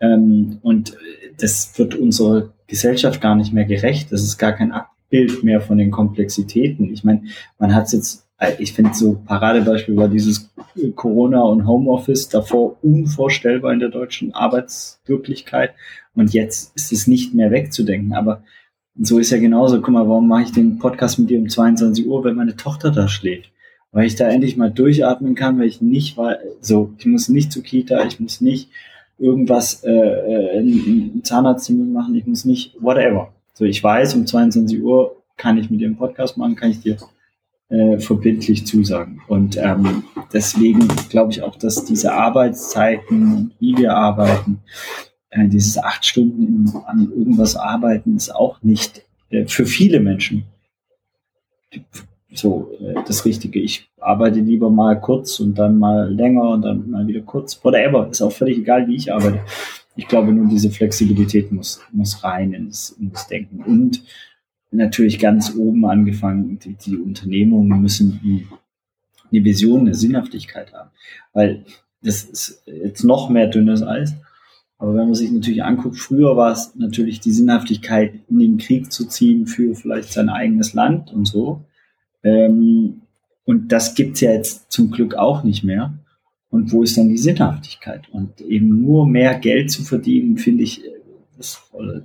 Ähm, 0.00 0.58
und 0.62 0.96
das 1.38 1.76
wird 1.78 1.94
unserer 1.96 2.50
Gesellschaft 2.68 3.20
gar 3.20 3.34
nicht 3.34 3.52
mehr 3.52 3.64
gerecht. 3.64 4.12
Das 4.12 4.22
ist 4.22 4.38
gar 4.38 4.52
kein 4.52 4.72
Bild 5.10 5.44
mehr 5.44 5.60
von 5.60 5.76
den 5.76 5.90
Komplexitäten. 5.90 6.92
Ich 6.92 7.04
meine, 7.04 7.24
man 7.58 7.74
hat 7.74 7.86
es 7.86 7.92
jetzt, 7.92 8.16
äh, 8.16 8.21
ich 8.58 8.72
finde 8.72 8.94
so 8.94 9.20
Paradebeispiel 9.26 9.96
war 9.96 10.08
dieses 10.08 10.50
Corona 10.94 11.42
und 11.42 11.66
Homeoffice 11.66 12.28
davor 12.28 12.76
unvorstellbar 12.82 13.72
in 13.72 13.80
der 13.80 13.90
deutschen 13.90 14.34
Arbeitswirklichkeit 14.34 15.74
und 16.14 16.32
jetzt 16.32 16.74
ist 16.76 16.92
es 16.92 17.06
nicht 17.06 17.34
mehr 17.34 17.50
wegzudenken. 17.50 18.14
Aber 18.14 18.42
so 18.98 19.18
ist 19.18 19.30
ja 19.30 19.38
genauso. 19.38 19.80
Guck 19.80 19.94
mal, 19.94 20.08
warum 20.08 20.28
mache 20.28 20.42
ich 20.42 20.52
den 20.52 20.78
Podcast 20.78 21.18
mit 21.18 21.30
dir 21.30 21.38
um 21.38 21.48
22 21.48 22.06
Uhr, 22.06 22.24
wenn 22.24 22.36
meine 22.36 22.56
Tochter 22.56 22.90
da 22.90 23.08
schläft? 23.08 23.50
Weil 23.90 24.06
ich 24.06 24.16
da 24.16 24.28
endlich 24.28 24.56
mal 24.56 24.70
durchatmen 24.70 25.34
kann, 25.34 25.58
weil 25.58 25.66
ich 25.66 25.82
nicht 25.82 26.16
war, 26.16 26.38
so, 26.60 26.92
ich 26.98 27.06
muss 27.06 27.28
nicht 27.28 27.52
zur 27.52 27.62
Kita, 27.62 28.04
ich 28.04 28.20
muss 28.20 28.40
nicht 28.40 28.70
irgendwas 29.18 29.84
äh, 29.84 29.90
äh 29.90 30.58
in, 30.58 31.12
in 31.14 31.24
Zahnarzttermin 31.24 31.92
machen, 31.92 32.14
ich 32.14 32.26
muss 32.26 32.44
nicht, 32.44 32.74
whatever. 32.80 33.32
So, 33.52 33.64
ich 33.64 33.82
weiß, 33.82 34.14
um 34.14 34.26
22 34.26 34.82
Uhr 34.82 35.16
kann 35.36 35.58
ich 35.58 35.70
mit 35.70 35.80
dir 35.80 35.86
einen 35.86 35.96
Podcast 35.96 36.36
machen, 36.38 36.56
kann 36.56 36.70
ich 36.70 36.80
dir 36.80 36.96
äh, 37.72 37.98
verbindlich 37.98 38.66
zusagen. 38.66 39.20
Und 39.28 39.56
ähm, 39.56 40.04
deswegen 40.32 40.86
glaube 41.08 41.32
ich 41.32 41.42
auch, 41.42 41.56
dass 41.56 41.84
diese 41.84 42.12
Arbeitszeiten, 42.12 43.52
wie 43.58 43.76
wir 43.76 43.94
arbeiten, 43.94 44.60
äh, 45.30 45.48
dieses 45.48 45.78
acht 45.78 46.04
Stunden 46.04 46.70
an 46.86 47.10
irgendwas 47.10 47.56
arbeiten, 47.56 48.16
ist 48.16 48.34
auch 48.34 48.62
nicht 48.62 49.02
äh, 49.30 49.46
für 49.46 49.64
viele 49.64 50.00
Menschen 50.00 50.44
so 52.34 52.70
äh, 52.80 52.94
das 53.06 53.24
Richtige. 53.24 53.58
Ich 53.58 53.90
arbeite 54.00 54.40
lieber 54.40 54.70
mal 54.70 55.00
kurz 55.00 55.40
und 55.40 55.58
dann 55.58 55.78
mal 55.78 56.12
länger 56.12 56.50
und 56.50 56.62
dann 56.62 56.90
mal 56.90 57.06
wieder 57.06 57.22
kurz. 57.22 57.62
Whatever, 57.64 58.08
ist 58.10 58.22
auch 58.22 58.32
völlig 58.32 58.58
egal, 58.58 58.86
wie 58.88 58.96
ich 58.96 59.12
arbeite. 59.12 59.40
Ich 59.96 60.08
glaube 60.08 60.32
nur, 60.32 60.46
diese 60.46 60.70
Flexibilität 60.70 61.52
muss, 61.52 61.80
muss 61.92 62.22
rein 62.24 62.52
ins, 62.52 62.90
ins 62.90 63.26
Denken. 63.26 63.62
Und 63.62 64.02
natürlich 64.72 65.18
ganz 65.18 65.54
oben 65.54 65.84
angefangen, 65.84 66.58
die, 66.58 66.74
die 66.74 66.96
Unternehmungen 66.96 67.80
müssen 67.80 68.48
eine 69.30 69.44
Vision, 69.44 69.82
eine 69.82 69.94
Sinnhaftigkeit 69.94 70.72
haben. 70.72 70.90
Weil 71.32 71.64
das 72.02 72.24
ist 72.24 72.62
jetzt 72.66 73.04
noch 73.04 73.30
mehr 73.30 73.46
dünnes 73.46 73.82
Eis. 73.82 74.14
Aber 74.78 74.94
wenn 74.94 75.06
man 75.06 75.14
sich 75.14 75.30
natürlich 75.30 75.62
anguckt, 75.62 75.96
früher 75.96 76.36
war 76.36 76.50
es 76.50 76.74
natürlich 76.74 77.20
die 77.20 77.30
Sinnhaftigkeit, 77.30 78.14
in 78.28 78.38
den 78.40 78.58
Krieg 78.58 78.92
zu 78.92 79.06
ziehen 79.06 79.46
für 79.46 79.76
vielleicht 79.76 80.12
sein 80.12 80.28
eigenes 80.28 80.74
Land 80.74 81.12
und 81.12 81.26
so. 81.26 81.60
Ähm, 82.24 83.02
und 83.44 83.70
das 83.70 83.94
gibt's 83.94 84.20
ja 84.20 84.32
jetzt 84.32 84.72
zum 84.72 84.90
Glück 84.90 85.14
auch 85.14 85.44
nicht 85.44 85.62
mehr. 85.62 85.94
Und 86.50 86.72
wo 86.72 86.82
ist 86.82 86.96
dann 86.96 87.08
die 87.08 87.18
Sinnhaftigkeit? 87.18 88.08
Und 88.10 88.40
eben 88.40 88.82
nur 88.82 89.06
mehr 89.06 89.38
Geld 89.38 89.70
zu 89.70 89.84
verdienen, 89.84 90.36
finde 90.36 90.64
ich, 90.64 90.82
das 91.36 91.54
voll, 91.54 92.04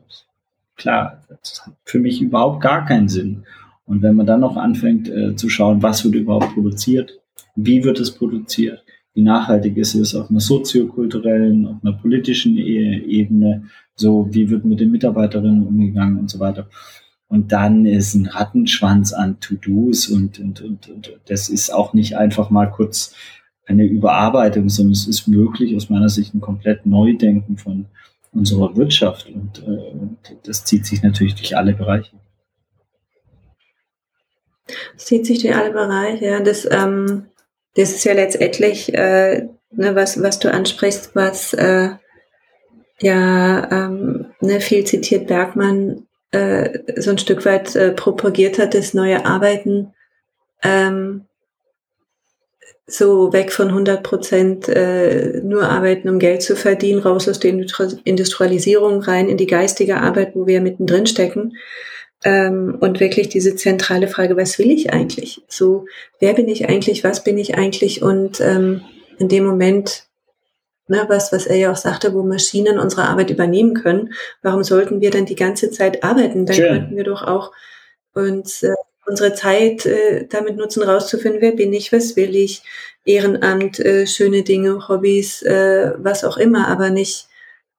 klar, 0.77 1.23
das 1.27 1.65
hat 1.65 1.73
für 1.83 1.99
mich 1.99 2.21
überhaupt 2.21 2.61
gar 2.61 2.85
keinen 2.85 3.09
Sinn. 3.09 3.43
Und 3.85 4.01
wenn 4.01 4.15
man 4.15 4.25
dann 4.25 4.41
noch 4.41 4.57
anfängt 4.57 5.09
äh, 5.09 5.35
zu 5.35 5.49
schauen, 5.49 5.81
was 5.81 6.03
wird 6.03 6.15
überhaupt 6.15 6.53
produziert, 6.53 7.19
wie 7.55 7.83
wird 7.83 7.99
es 7.99 8.11
produziert, 8.11 8.83
wie 9.13 9.23
nachhaltig 9.23 9.77
ist 9.77 9.95
es 9.95 10.13
auf 10.13 10.29
einer 10.29 10.39
soziokulturellen, 10.39 11.65
auf 11.65 11.77
einer 11.81 11.93
politischen 11.93 12.57
e 12.57 12.97
Ebene, 12.99 13.63
so 13.95 14.27
wie 14.31 14.49
wird 14.49 14.63
mit 14.63 14.79
den 14.79 14.91
Mitarbeiterinnen 14.91 15.65
umgegangen 15.65 16.19
und 16.19 16.29
so 16.29 16.39
weiter. 16.39 16.69
Und 17.27 17.51
dann 17.51 17.85
ist 17.85 18.13
ein 18.13 18.27
Rattenschwanz 18.27 19.11
an 19.11 19.39
To-Dos 19.39 20.07
und, 20.07 20.39
und, 20.39 20.61
und, 20.61 20.89
und 20.89 21.19
das 21.27 21.49
ist 21.49 21.73
auch 21.73 21.93
nicht 21.93 22.15
einfach 22.15 22.49
mal 22.49 22.67
kurz 22.67 23.15
eine 23.65 23.85
Überarbeitung, 23.85 24.69
sondern 24.69 24.93
es 24.93 25.07
ist 25.07 25.27
möglich 25.27 25.75
aus 25.75 25.89
meiner 25.89 26.09
Sicht 26.09 26.33
ein 26.33 26.41
komplett 26.41 26.85
Neudenken 26.85 27.57
von 27.57 27.85
unserer 28.31 28.75
Wirtschaft 28.75 29.27
und, 29.27 29.59
äh, 29.59 29.91
und 29.91 30.17
das 30.43 30.63
zieht 30.65 30.85
sich 30.85 31.01
natürlich 31.03 31.35
durch 31.35 31.55
alle 31.55 31.73
Bereiche. 31.73 32.17
Das 34.93 35.05
zieht 35.05 35.25
sich 35.25 35.39
durch 35.39 35.55
alle 35.55 35.71
Bereiche, 35.71 36.25
ja. 36.25 36.39
Das, 36.41 36.65
ähm, 36.69 37.27
das 37.75 37.91
ist 37.91 38.03
ja 38.03 38.13
letztendlich, 38.13 38.93
äh, 38.93 39.47
ne, 39.71 39.95
was, 39.95 40.21
was 40.21 40.39
du 40.39 40.51
ansprichst, 40.51 41.15
was 41.15 41.53
äh, 41.53 41.89
ja 42.99 43.71
ähm, 43.71 44.27
ne, 44.41 44.59
viel 44.59 44.83
zitiert 44.83 45.27
Bergmann 45.27 46.07
äh, 46.31 46.79
so 46.99 47.11
ein 47.11 47.17
Stück 47.17 47.45
weit 47.45 47.75
äh, 47.75 47.91
propagiert 47.91 48.59
hat, 48.59 48.73
das 48.73 48.93
neue 48.93 49.25
Arbeiten 49.25 49.93
ähm, 50.63 51.26
so 52.89 53.33
weg 53.33 53.51
von 53.51 53.67
100 53.67 54.01
Prozent 54.01 54.69
äh, 54.69 55.41
nur 55.43 55.67
arbeiten, 55.67 56.07
um 56.07 56.19
Geld 56.19 56.41
zu 56.41 56.55
verdienen, 56.55 57.01
raus 57.01 57.27
aus 57.27 57.39
der 57.39 57.51
Industrialisierung 57.51 59.01
rein 59.01 59.27
in 59.27 59.35
die 59.35 59.45
geistige 59.45 59.97
Arbeit, 59.97 60.31
wo 60.35 60.47
wir 60.47 60.61
mittendrin 60.61 61.05
stecken. 61.05 61.57
Ähm, 62.23 62.77
und 62.79 62.99
wirklich 63.01 63.27
diese 63.29 63.55
zentrale 63.55 64.07
Frage, 64.07 64.37
was 64.37 64.57
will 64.57 64.71
ich 64.71 64.91
eigentlich? 64.93 65.41
So, 65.49 65.85
wer 66.19 66.33
bin 66.33 66.47
ich 66.47 66.67
eigentlich? 66.67 67.03
Was 67.03 67.23
bin 67.23 67.37
ich 67.37 67.57
eigentlich? 67.57 68.01
Und 68.01 68.39
ähm, 68.39 68.81
in 69.19 69.27
dem 69.27 69.45
Moment, 69.45 70.05
ne, 70.87 71.05
was, 71.09 71.31
was 71.33 71.45
er 71.45 71.57
ja 71.57 71.71
auch 71.71 71.77
sagte, 71.77 72.13
wo 72.13 72.23
Maschinen 72.23 72.79
unsere 72.79 73.03
Arbeit 73.03 73.29
übernehmen 73.29 73.75
können, 73.75 74.13
warum 74.41 74.63
sollten 74.63 75.01
wir 75.01 75.11
dann 75.11 75.25
die 75.25 75.35
ganze 75.35 75.71
Zeit 75.71 76.03
arbeiten? 76.03 76.45
Dann 76.45 76.55
Schön. 76.55 76.67
könnten 76.67 76.95
wir 76.95 77.03
doch 77.03 77.21
auch 77.21 77.51
uns 78.13 78.63
äh, 78.63 78.73
unsere 79.07 79.33
Zeit 79.33 79.85
äh, 79.85 80.27
damit 80.27 80.57
nutzen, 80.57 80.83
rauszufinden, 80.83 81.41
wer 81.41 81.53
bin 81.53 81.73
ich, 81.73 81.91
was 81.91 82.15
will 82.15 82.35
ich, 82.35 82.61
Ehrenamt, 83.05 83.79
äh, 83.79 84.05
schöne 84.05 84.43
Dinge, 84.43 84.87
Hobbys, 84.87 85.41
äh, 85.43 85.93
was 85.97 86.25
auch 86.25 86.37
immer, 86.37 86.67
aber 86.67 86.89
nicht 86.89 87.29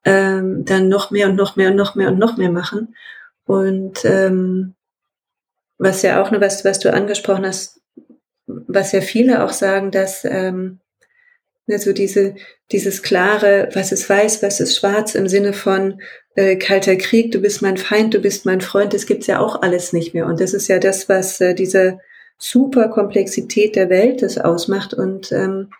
ähm, 0.04 0.64
dann 0.64 0.88
noch 0.88 1.10
mehr 1.10 1.28
und 1.28 1.36
noch 1.36 1.54
mehr 1.56 1.70
und 1.70 1.76
noch 1.76 1.94
mehr 1.94 2.08
und 2.08 2.18
noch 2.18 2.38
mehr 2.38 2.50
machen. 2.50 2.96
Und 3.44 4.04
ähm, 4.04 4.74
was 5.76 6.02
ja 6.02 6.22
auch 6.22 6.32
was, 6.32 6.64
was 6.64 6.78
du 6.78 6.92
angesprochen 6.92 7.46
hast, 7.46 7.80
was 8.46 8.92
ja 8.92 9.02
viele 9.02 9.44
auch 9.44 9.52
sagen, 9.52 9.90
dass 9.90 10.24
ähm, 10.24 10.80
also 11.70 11.92
diese, 11.92 12.34
dieses 12.72 13.02
klare, 13.02 13.68
was 13.74 13.92
ist 13.92 14.08
weiß, 14.08 14.42
was 14.42 14.60
ist 14.60 14.76
schwarz 14.76 15.14
im 15.14 15.28
Sinne 15.28 15.52
von 15.52 16.00
äh, 16.34 16.56
kalter 16.56 16.96
Krieg, 16.96 17.32
du 17.32 17.40
bist 17.40 17.62
mein 17.62 17.76
Feind, 17.76 18.14
du 18.14 18.20
bist 18.20 18.46
mein 18.46 18.60
Freund, 18.60 18.94
das 18.94 19.06
gibt's 19.06 19.26
ja 19.26 19.40
auch 19.40 19.62
alles 19.62 19.92
nicht 19.92 20.14
mehr. 20.14 20.26
Und 20.26 20.40
das 20.40 20.54
ist 20.54 20.68
ja 20.68 20.78
das, 20.78 21.08
was 21.08 21.40
äh, 21.40 21.54
diese 21.54 21.98
super 22.38 22.88
Komplexität 22.88 23.76
der 23.76 23.90
Welt 23.90 24.22
das 24.22 24.38
ausmacht. 24.38 24.94
Und 24.94 25.32
ähm, 25.32 25.70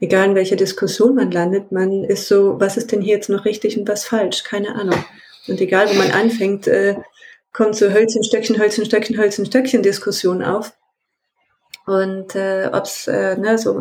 egal 0.00 0.30
in 0.30 0.34
welcher 0.34 0.56
Diskussion 0.56 1.14
man 1.14 1.30
landet, 1.30 1.70
man 1.72 2.04
ist 2.04 2.28
so, 2.28 2.58
was 2.58 2.76
ist 2.76 2.92
denn 2.92 3.02
hier 3.02 3.16
jetzt 3.16 3.28
noch 3.28 3.44
richtig 3.44 3.78
und 3.78 3.86
was 3.88 4.04
falsch? 4.04 4.42
Keine 4.44 4.74
Ahnung. 4.74 5.04
Und 5.48 5.60
egal, 5.60 5.88
wo 5.88 5.94
man 5.94 6.10
anfängt, 6.10 6.66
äh, 6.66 6.96
kommt 7.52 7.76
so 7.76 7.90
Hölzchen, 7.90 8.24
Stöckchen, 8.24 8.58
Hölzchen, 8.58 8.84
Stöckchen, 8.84 9.18
Hölzchen, 9.18 9.46
Stöckchen 9.46 9.82
Diskussion 9.82 10.42
auf. 10.42 10.72
Und 11.86 12.34
äh, 12.34 12.68
ob 12.72 12.84
es 12.84 13.06
äh, 13.06 13.36
ne, 13.36 13.58
so 13.58 13.72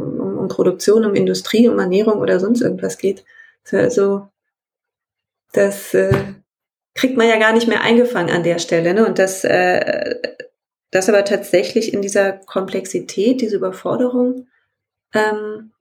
um 0.45 0.47
Produktion, 0.47 1.05
um 1.05 1.15
Industrie, 1.15 1.67
um 1.67 1.79
Ernährung 1.79 2.19
oder 2.19 2.39
sonst 2.39 2.61
irgendwas 2.61 2.97
geht. 2.97 3.25
Also 3.71 4.27
das 5.51 5.93
äh, 5.93 6.13
kriegt 6.93 7.17
man 7.17 7.27
ja 7.27 7.37
gar 7.37 7.53
nicht 7.53 7.67
mehr 7.67 7.81
eingefangen 7.81 8.33
an 8.33 8.43
der 8.43 8.59
Stelle. 8.59 8.93
Ne? 8.93 9.05
Und 9.05 9.19
das, 9.19 9.43
äh, 9.43 10.15
das 10.91 11.09
aber 11.09 11.25
tatsächlich 11.25 11.93
in 11.93 12.01
dieser 12.01 12.33
Komplexität, 12.33 13.41
diese 13.41 13.57
Überforderung 13.57 14.47
ähm, 15.13 15.71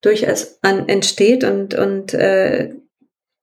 durchaus 0.00 0.58
an, 0.62 0.88
entsteht 0.88 1.44
und, 1.44 1.74
und 1.74 2.14
äh, 2.14 2.74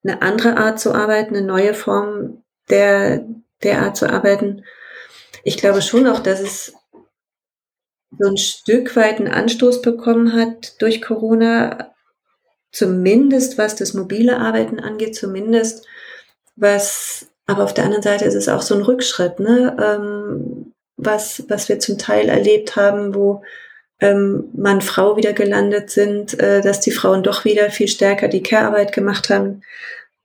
eine 0.03 0.21
andere 0.21 0.57
Art 0.57 0.79
zu 0.79 0.93
arbeiten, 0.93 1.35
eine 1.35 1.45
neue 1.45 1.73
Form 1.73 2.43
der, 2.69 3.25
der 3.63 3.81
Art 3.81 3.97
zu 3.97 4.09
arbeiten. 4.09 4.63
Ich 5.43 5.57
glaube 5.57 5.81
schon 5.81 6.07
auch, 6.07 6.19
dass 6.19 6.39
es 6.39 6.73
so 8.19 8.29
ein 8.29 8.37
Stück 8.37 8.95
weit 8.95 9.19
einen 9.19 9.27
Anstoß 9.27 9.81
bekommen 9.81 10.33
hat 10.33 10.81
durch 10.81 11.01
Corona, 11.01 11.93
zumindest 12.71 13.57
was 13.57 13.75
das 13.75 13.93
mobile 13.93 14.37
Arbeiten 14.37 14.79
angeht, 14.79 15.15
zumindest 15.15 15.85
was, 16.55 17.27
aber 17.45 17.63
auf 17.63 17.73
der 17.73 17.85
anderen 17.85 18.03
Seite 18.03 18.25
ist 18.25 18.35
es 18.35 18.49
auch 18.49 18.61
so 18.61 18.75
ein 18.75 18.81
Rückschritt, 18.81 19.39
ne? 19.39 19.75
Ähm, 19.81 20.73
was, 20.97 21.43
was 21.49 21.67
wir 21.67 21.79
zum 21.79 21.97
Teil 21.97 22.29
erlebt 22.29 22.75
haben, 22.75 23.13
wo 23.15 23.43
ähm, 23.99 24.49
Mann, 24.53 24.81
Frau 24.81 25.17
wieder 25.17 25.33
gelandet 25.33 25.89
sind, 25.89 26.39
äh, 26.39 26.61
dass 26.61 26.79
die 26.79 26.91
Frauen 26.91 27.23
doch 27.23 27.45
wieder 27.45 27.69
viel 27.69 27.87
stärker 27.87 28.27
die 28.27 28.43
Care-Arbeit 28.43 28.93
gemacht 28.93 29.29
haben 29.29 29.61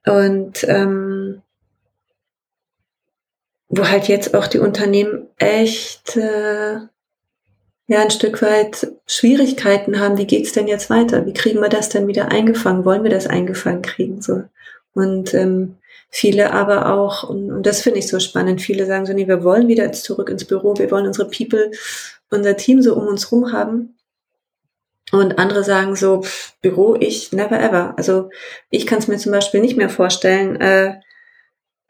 und 0.06 0.64
ähm, 0.68 1.42
wo 3.68 3.88
halt 3.88 4.09
jetzt 4.09 4.35
auch 4.35 4.49
die 4.49 4.59
Unternehmen 4.59 5.28
echt 5.38 6.16
äh, 6.16 6.80
ja 7.90 8.00
ein 8.00 8.11
Stück 8.11 8.40
weit 8.40 8.87
Schwierigkeiten 9.06 9.99
haben, 9.99 10.16
wie 10.16 10.26
geht's 10.26 10.52
denn 10.52 10.68
jetzt 10.68 10.90
weiter? 10.90 11.26
Wie 11.26 11.35
kriegen 11.35 11.61
wir 11.61 11.68
das 11.68 11.88
denn 11.88 12.06
wieder 12.06 12.30
eingefangen? 12.30 12.85
Wollen 12.85 13.02
wir 13.02 13.11
das 13.11 13.26
eingefangen 13.26 13.82
kriegen? 13.82 14.23
So. 14.23 14.44
Und 14.94 15.35
ähm, 15.35 15.75
viele 16.09 16.52
aber 16.52 16.94
auch, 16.94 17.28
und, 17.28 17.50
und 17.50 17.66
das 17.66 17.82
finde 17.82 17.99
ich 17.99 18.06
so 18.06 18.20
spannend, 18.20 18.62
viele 18.62 18.87
sagen 18.87 19.06
so, 19.06 19.12
nee, 19.12 19.26
wir 19.26 19.42
wollen 19.42 19.66
wieder 19.66 19.85
jetzt 19.85 20.04
zurück 20.04 20.30
ins 20.30 20.44
Büro, 20.44 20.78
wir 20.78 20.88
wollen 20.92 21.09
unsere 21.09 21.28
People, 21.28 21.73
unser 22.30 22.56
Team 22.56 22.80
so 22.80 22.94
um 22.94 23.09
uns 23.09 23.32
rum 23.32 23.52
haben. 23.52 23.97
Und 25.11 25.40
andere 25.40 25.64
sagen 25.64 25.97
so, 25.97 26.23
pff, 26.23 26.54
Büro, 26.62 26.94
ich, 26.94 27.32
never 27.32 27.61
ever. 27.61 27.94
Also 27.97 28.30
ich 28.70 28.87
kann 28.87 29.00
es 29.00 29.09
mir 29.09 29.18
zum 29.18 29.32
Beispiel 29.32 29.61
nicht 29.61 29.76
mehr 29.76 29.88
vorstellen, 29.88 30.61
äh, 30.61 30.94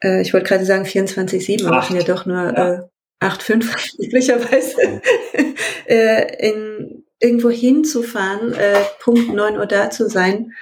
äh, 0.03 0.21
ich 0.21 0.33
wollte 0.33 0.47
gerade 0.47 0.65
sagen 0.65 0.85
24-7, 0.85 1.67
aber 1.67 1.83
sind 1.83 1.97
ja 1.97 2.03
doch 2.03 2.25
nur 2.25 2.37
ja. 2.37 2.73
äh, 2.73 2.81
8,5 3.21 3.99
üblicherweise, 4.05 5.01
äh, 5.85 6.49
in, 6.49 7.03
irgendwo 7.19 7.49
hinzufahren, 7.49 8.53
äh, 8.53 8.81
Punkt 8.99 9.33
9 9.33 9.57
Uhr 9.57 9.67
da 9.67 9.89
zu 9.89 10.09
sein, 10.09 10.53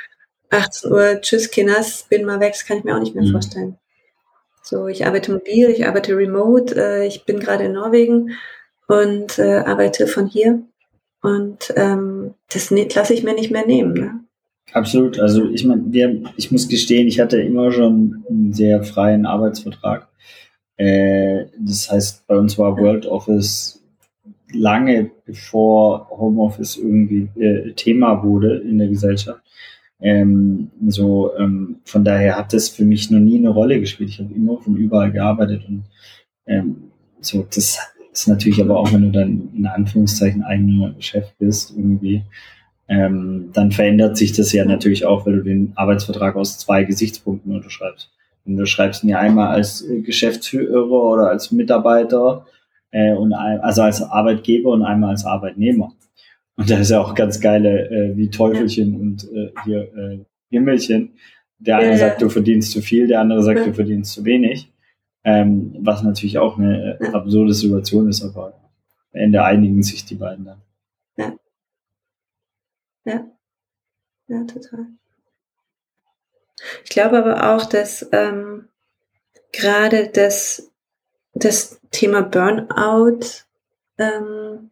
18 0.49 0.91
Uhr, 0.91 1.21
tschüss 1.21 1.51
Kinders, 1.51 2.05
bin 2.09 2.25
mal 2.25 2.39
weg, 2.39 2.53
das 2.53 2.65
kann 2.65 2.77
ich 2.77 2.83
mir 2.83 2.95
auch 2.95 2.99
nicht 2.99 3.15
mehr 3.15 3.25
mhm. 3.25 3.31
vorstellen. 3.31 3.77
So, 4.61 4.87
ich 4.87 5.05
arbeite 5.05 5.31
mobil, 5.31 5.69
ich 5.69 5.87
arbeite 5.87 6.15
remote, 6.15 6.75
äh, 6.75 7.07
ich 7.07 7.25
bin 7.25 7.39
gerade 7.39 7.65
in 7.65 7.73
Norwegen 7.73 8.37
und 8.87 9.39
äh, 9.39 9.59
arbeite 9.59 10.05
von 10.05 10.27
hier. 10.27 10.61
Und 11.21 11.73
ähm, 11.75 12.33
das 12.51 12.71
ne 12.71 12.87
lasse 12.93 13.13
ich 13.13 13.23
mir 13.23 13.33
nicht 13.33 13.51
mehr 13.51 13.65
nehmen. 13.65 13.93
Ne? 13.93 14.19
Absolut. 14.73 15.19
Also 15.19 15.49
ich 15.49 15.65
meine, 15.65 16.23
ich 16.37 16.51
muss 16.51 16.67
gestehen, 16.67 17.07
ich 17.07 17.19
hatte 17.19 17.41
immer 17.41 17.71
schon 17.71 18.23
einen 18.29 18.53
sehr 18.53 18.83
freien 18.83 19.25
Arbeitsvertrag. 19.25 20.07
Äh, 20.79 21.47
das 21.59 21.91
heißt, 21.91 22.25
bei 22.25 22.37
uns 22.37 22.57
war 22.57 22.77
World 22.77 23.05
Office 23.05 23.83
lange 24.53 25.11
bevor 25.25 26.09
Homeoffice 26.09 26.77
irgendwie 26.77 27.27
äh, 27.39 27.73
Thema 27.73 28.23
wurde 28.23 28.59
in 28.59 28.77
der 28.77 28.87
Gesellschaft. 28.87 29.41
Ähm, 29.99 30.71
so 30.87 31.35
ähm, 31.37 31.81
von 31.83 32.05
daher 32.05 32.37
hat 32.37 32.53
das 32.53 32.69
für 32.69 32.85
mich 32.85 33.11
noch 33.11 33.19
nie 33.19 33.37
eine 33.37 33.49
Rolle 33.49 33.81
gespielt. 33.81 34.09
Ich 34.09 34.19
habe 34.19 34.33
immer 34.33 34.57
von 34.57 34.77
überall 34.77 35.11
gearbeitet 35.11 35.65
und 35.67 35.83
ähm, 36.47 36.91
so 37.19 37.45
das 37.53 37.77
ist 38.13 38.27
natürlich 38.29 38.61
aber 38.61 38.77
auch, 38.77 38.93
wenn 38.93 39.01
du 39.01 39.11
dann 39.11 39.49
in 39.53 39.67
Anführungszeichen 39.67 40.43
eigener 40.43 40.95
Chef 40.99 41.25
bist 41.37 41.73
irgendwie, 41.75 42.23
ähm, 42.87 43.49
dann 43.51 43.73
verändert 43.73 44.15
sich 44.15 44.31
das 44.31 44.53
ja 44.53 44.63
natürlich 44.63 45.05
auch, 45.05 45.25
weil 45.25 45.35
du 45.35 45.43
den 45.43 45.73
Arbeitsvertrag 45.75 46.37
aus 46.37 46.57
zwei 46.57 46.85
Gesichtspunkten 46.85 47.53
unterschreibst. 47.53 48.09
Und 48.45 48.57
du 48.57 48.65
schreibst 48.65 49.03
ihn 49.03 49.09
ja 49.09 49.19
einmal 49.19 49.49
als 49.49 49.81
äh, 49.81 50.01
Geschäftsführer 50.01 50.91
oder 50.91 51.29
als 51.29 51.51
Mitarbeiter 51.51 52.45
äh, 52.91 53.13
und 53.13 53.33
also 53.33 53.83
als 53.83 54.01
Arbeitgeber 54.01 54.71
und 54.71 54.83
einmal 54.83 55.11
als 55.11 55.25
Arbeitnehmer. 55.25 55.93
Und 56.55 56.69
da 56.69 56.77
ist 56.79 56.91
ja 56.91 56.99
auch 56.99 57.15
ganz 57.15 57.39
geile 57.39 57.89
äh, 57.89 58.17
wie 58.17 58.29
Teufelchen 58.29 58.99
und 58.99 59.23
äh, 59.31 59.51
hier 59.63 59.93
äh, 59.95 60.19
Himmelchen. 60.49 61.13
Der 61.59 61.77
eine 61.77 61.97
sagt, 61.97 62.21
du 62.21 62.29
verdienst 62.29 62.71
zu 62.71 62.81
viel, 62.81 63.07
der 63.07 63.21
andere 63.21 63.43
sagt, 63.43 63.65
du 63.65 63.73
verdienst 63.73 64.13
zu 64.13 64.25
wenig. 64.25 64.71
Ähm, 65.23 65.75
was 65.81 66.01
natürlich 66.01 66.37
auch 66.37 66.57
eine 66.57 66.97
äh, 66.99 67.07
absurde 67.09 67.53
Situation 67.53 68.07
ist, 68.07 68.23
aber 68.23 68.53
am 69.13 69.19
Ende 69.19 69.43
einigen 69.43 69.83
sich 69.83 70.05
die 70.05 70.15
beiden 70.15 70.45
dann. 70.45 70.61
Ja. 71.17 71.33
Ja. 73.05 73.25
Ja, 74.27 74.43
total. 74.45 74.87
Ich 76.83 76.89
glaube 76.89 77.17
aber 77.17 77.55
auch, 77.55 77.65
dass 77.65 78.07
ähm, 78.11 78.67
gerade 79.51 80.09
das, 80.09 80.71
das 81.33 81.79
Thema 81.91 82.21
Burnout, 82.21 83.19
ähm, 83.97 84.71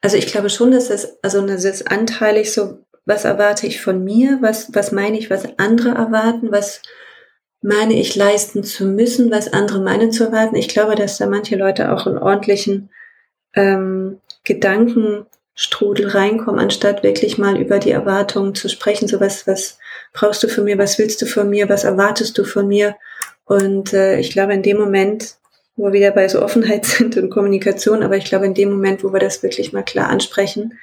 also 0.00 0.16
ich 0.16 0.26
glaube 0.26 0.50
schon, 0.50 0.72
dass 0.72 0.88
das, 0.88 1.22
also 1.22 1.46
das 1.46 1.64
ist 1.64 1.90
anteilig 1.90 2.52
so, 2.52 2.78
was 3.04 3.24
erwarte 3.24 3.66
ich 3.66 3.80
von 3.80 4.04
mir, 4.04 4.38
was, 4.40 4.74
was 4.74 4.92
meine 4.92 5.18
ich, 5.18 5.30
was 5.30 5.58
andere 5.58 5.90
erwarten, 5.90 6.52
was 6.52 6.82
meine 7.62 7.94
ich 7.94 8.16
leisten 8.16 8.64
zu 8.64 8.86
müssen, 8.86 9.30
was 9.30 9.52
andere 9.52 9.80
meinen 9.80 10.10
zu 10.10 10.24
erwarten. 10.24 10.56
Ich 10.56 10.68
glaube, 10.68 10.96
dass 10.96 11.18
da 11.18 11.26
manche 11.26 11.56
Leute 11.56 11.92
auch 11.92 12.06
einen 12.06 12.18
ordentlichen 12.18 12.90
ähm, 13.54 14.20
Gedanken 14.44 15.26
Strudel 15.54 16.08
reinkommen, 16.08 16.60
anstatt 16.60 17.02
wirklich 17.02 17.38
mal 17.38 17.60
über 17.60 17.78
die 17.78 17.90
Erwartungen 17.90 18.54
zu 18.54 18.68
sprechen. 18.68 19.08
So 19.08 19.20
was, 19.20 19.46
was 19.46 19.78
brauchst 20.12 20.42
du 20.42 20.48
von 20.48 20.64
mir, 20.64 20.78
was 20.78 20.98
willst 20.98 21.20
du 21.20 21.26
von 21.26 21.50
mir, 21.50 21.68
was 21.68 21.84
erwartest 21.84 22.38
du 22.38 22.44
von 22.44 22.66
mir? 22.66 22.96
Und 23.44 23.92
äh, 23.92 24.18
ich 24.18 24.30
glaube, 24.30 24.54
in 24.54 24.62
dem 24.62 24.78
Moment, 24.78 25.36
wo 25.76 25.86
wir 25.86 25.92
wieder 25.92 26.10
bei 26.10 26.28
so 26.28 26.42
Offenheit 26.42 26.84
sind 26.86 27.16
und 27.16 27.30
Kommunikation, 27.30 28.02
aber 28.02 28.16
ich 28.16 28.24
glaube, 28.24 28.46
in 28.46 28.54
dem 28.54 28.70
Moment, 28.70 29.04
wo 29.04 29.12
wir 29.12 29.20
das 29.20 29.42
wirklich 29.42 29.72
mal 29.72 29.82
klar 29.82 30.08
ansprechen, 30.08 30.78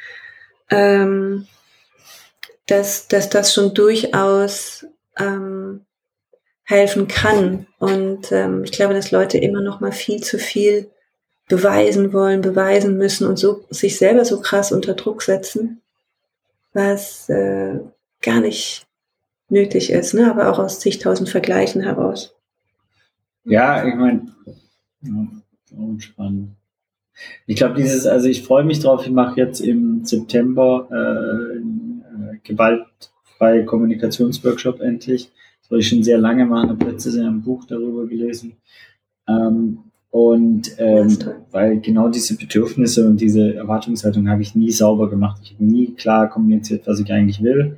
ähm, 0.69 1.47
dass, 2.67 3.07
dass 3.07 3.29
das 3.29 3.53
schon 3.53 3.73
durchaus 3.73 4.85
ähm, 5.17 5.85
helfen 6.63 7.07
kann. 7.07 7.65
Und 7.79 8.31
ähm, 8.31 8.63
ich 8.63 8.71
glaube, 8.71 8.93
dass 8.93 9.09
Leute 9.09 9.39
immer 9.39 9.61
noch 9.61 9.79
mal 9.79 9.91
viel 9.91 10.21
zu 10.21 10.37
viel 10.37 10.91
beweisen 11.49 12.13
wollen, 12.13 12.41
beweisen 12.41 12.95
müssen 12.95 13.27
und 13.27 13.37
so 13.37 13.65
sich 13.69 13.97
selber 13.97 14.23
so 14.23 14.39
krass 14.39 14.71
unter 14.71 14.93
Druck 14.93 15.23
setzen, 15.23 15.81
was 16.73 17.27
äh, 17.27 17.79
gar 18.21 18.39
nicht 18.39 18.85
nötig 19.49 19.91
ist, 19.91 20.13
ne? 20.13 20.29
aber 20.29 20.49
auch 20.49 20.59
aus 20.59 20.79
zigtausend 20.79 21.27
Vergleichen 21.27 21.81
heraus. 21.81 22.35
Ja, 23.43 23.85
ich 23.85 23.95
meine, 23.95 24.27
spannend. 25.97 26.51
Ich 27.47 27.57
glaube, 27.57 27.75
dieses, 27.75 28.05
also 28.05 28.27
ich 28.27 28.43
freue 28.43 28.63
mich 28.63 28.79
drauf, 28.79 29.05
ich 29.05 29.11
mache 29.11 29.39
jetzt 29.39 29.59
im 29.59 30.05
September 30.05 30.87
äh, 30.91 31.57
äh, 31.57 32.37
gewaltfreie 32.43 33.65
Kommunikationsworkshop 33.65 34.81
endlich. 34.81 35.31
Das 35.61 35.71
wollte 35.71 35.81
ich 35.81 35.89
schon 35.89 36.03
sehr 36.03 36.19
lange 36.19 36.45
machen, 36.45 36.69
habe 36.69 36.85
letztes 36.85 37.15
Jahr 37.15 37.27
ein 37.27 37.41
Buch 37.41 37.65
darüber 37.65 38.05
gelesen. 38.05 38.55
Ähm, 39.27 39.88
Und 40.11 40.71
ähm, 40.79 41.17
weil 41.51 41.79
genau 41.81 42.09
diese 42.09 42.35
Bedürfnisse 42.35 43.07
und 43.07 43.21
diese 43.21 43.53
Erwartungshaltung 43.55 44.27
habe 44.27 44.41
ich 44.41 44.55
nie 44.55 44.71
sauber 44.71 45.09
gemacht. 45.09 45.39
Ich 45.43 45.53
habe 45.53 45.63
nie 45.63 45.93
klar 45.93 46.29
kommuniziert, 46.29 46.87
was 46.87 46.99
ich 46.99 47.11
eigentlich 47.11 47.43
will 47.43 47.77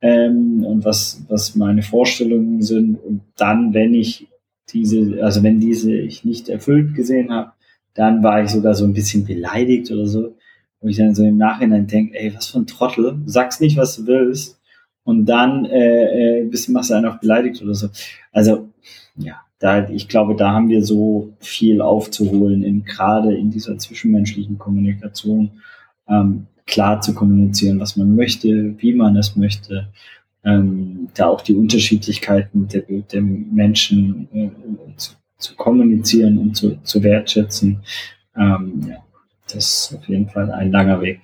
ähm, 0.00 0.64
und 0.64 0.84
was, 0.84 1.24
was 1.28 1.56
meine 1.56 1.82
Vorstellungen 1.82 2.62
sind. 2.62 3.02
Und 3.02 3.22
dann, 3.36 3.74
wenn 3.74 3.94
ich 3.94 4.28
diese, 4.72 5.22
also 5.22 5.42
wenn 5.42 5.60
diese 5.60 5.94
ich 5.94 6.24
nicht 6.24 6.48
erfüllt 6.48 6.94
gesehen 6.94 7.32
habe, 7.32 7.52
dann 7.94 8.22
war 8.22 8.42
ich 8.42 8.50
sogar 8.50 8.74
so 8.74 8.84
ein 8.84 8.92
bisschen 8.92 9.24
beleidigt 9.24 9.90
oder 9.90 10.06
so. 10.06 10.36
Wo 10.80 10.88
ich 10.88 10.98
dann 10.98 11.14
so 11.14 11.24
im 11.24 11.38
Nachhinein 11.38 11.86
denke, 11.86 12.18
ey, 12.18 12.34
was 12.34 12.48
für 12.48 12.58
ein 12.58 12.66
Trottel, 12.66 13.18
du 13.24 13.30
sagst 13.30 13.60
nicht, 13.60 13.76
was 13.76 13.96
du 13.96 14.06
willst. 14.06 14.60
Und 15.04 15.26
dann 15.26 15.64
äh, 15.64 16.40
äh, 16.40 16.44
bist, 16.44 16.68
machst 16.68 16.90
du 16.90 16.94
einen 16.94 17.06
auch 17.06 17.18
beleidigt 17.18 17.62
oder 17.62 17.74
so. 17.74 17.88
Also, 18.32 18.68
ja, 19.16 19.45
da, 19.58 19.88
ich 19.88 20.08
glaube, 20.08 20.36
da 20.36 20.52
haben 20.52 20.68
wir 20.68 20.84
so 20.84 21.32
viel 21.40 21.80
aufzuholen, 21.80 22.62
in, 22.62 22.84
gerade 22.84 23.34
in 23.34 23.50
dieser 23.50 23.78
zwischenmenschlichen 23.78 24.58
Kommunikation, 24.58 25.50
ähm, 26.08 26.46
klar 26.66 27.00
zu 27.00 27.14
kommunizieren, 27.14 27.80
was 27.80 27.96
man 27.96 28.14
möchte, 28.14 28.74
wie 28.78 28.92
man 28.92 29.16
es 29.16 29.36
möchte, 29.36 29.88
ähm, 30.44 31.08
da 31.14 31.26
auch 31.26 31.40
die 31.40 31.54
Unterschiedlichkeiten 31.54 32.68
der, 32.68 32.82
der 32.82 33.22
Menschen 33.22 34.28
äh, 34.32 34.50
zu, 34.96 35.14
zu, 35.38 35.56
kommunizieren 35.56 36.38
und 36.38 36.56
zu, 36.56 36.76
zu 36.82 37.02
wertschätzen. 37.02 37.82
Ähm, 38.36 38.86
ja, 38.88 38.96
das 39.52 39.90
ist 39.90 39.98
auf 39.98 40.08
jeden 40.08 40.28
Fall 40.28 40.50
ein 40.50 40.70
langer 40.70 41.00
Weg. 41.00 41.20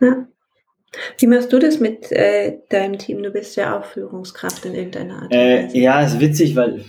Ja. 0.00 0.26
Wie 1.18 1.26
machst 1.26 1.52
du 1.52 1.58
das 1.58 1.80
mit 1.80 2.12
äh, 2.12 2.58
deinem 2.68 2.98
Team? 2.98 3.22
Du 3.22 3.30
bist 3.30 3.56
ja 3.56 3.78
auch 3.78 3.84
Führungskraft 3.84 4.64
in 4.64 4.74
irgendeiner 4.74 5.22
Art. 5.22 5.32
Äh, 5.32 5.66
ja, 5.78 6.00
ist 6.02 6.20
witzig, 6.20 6.56
weil 6.56 6.84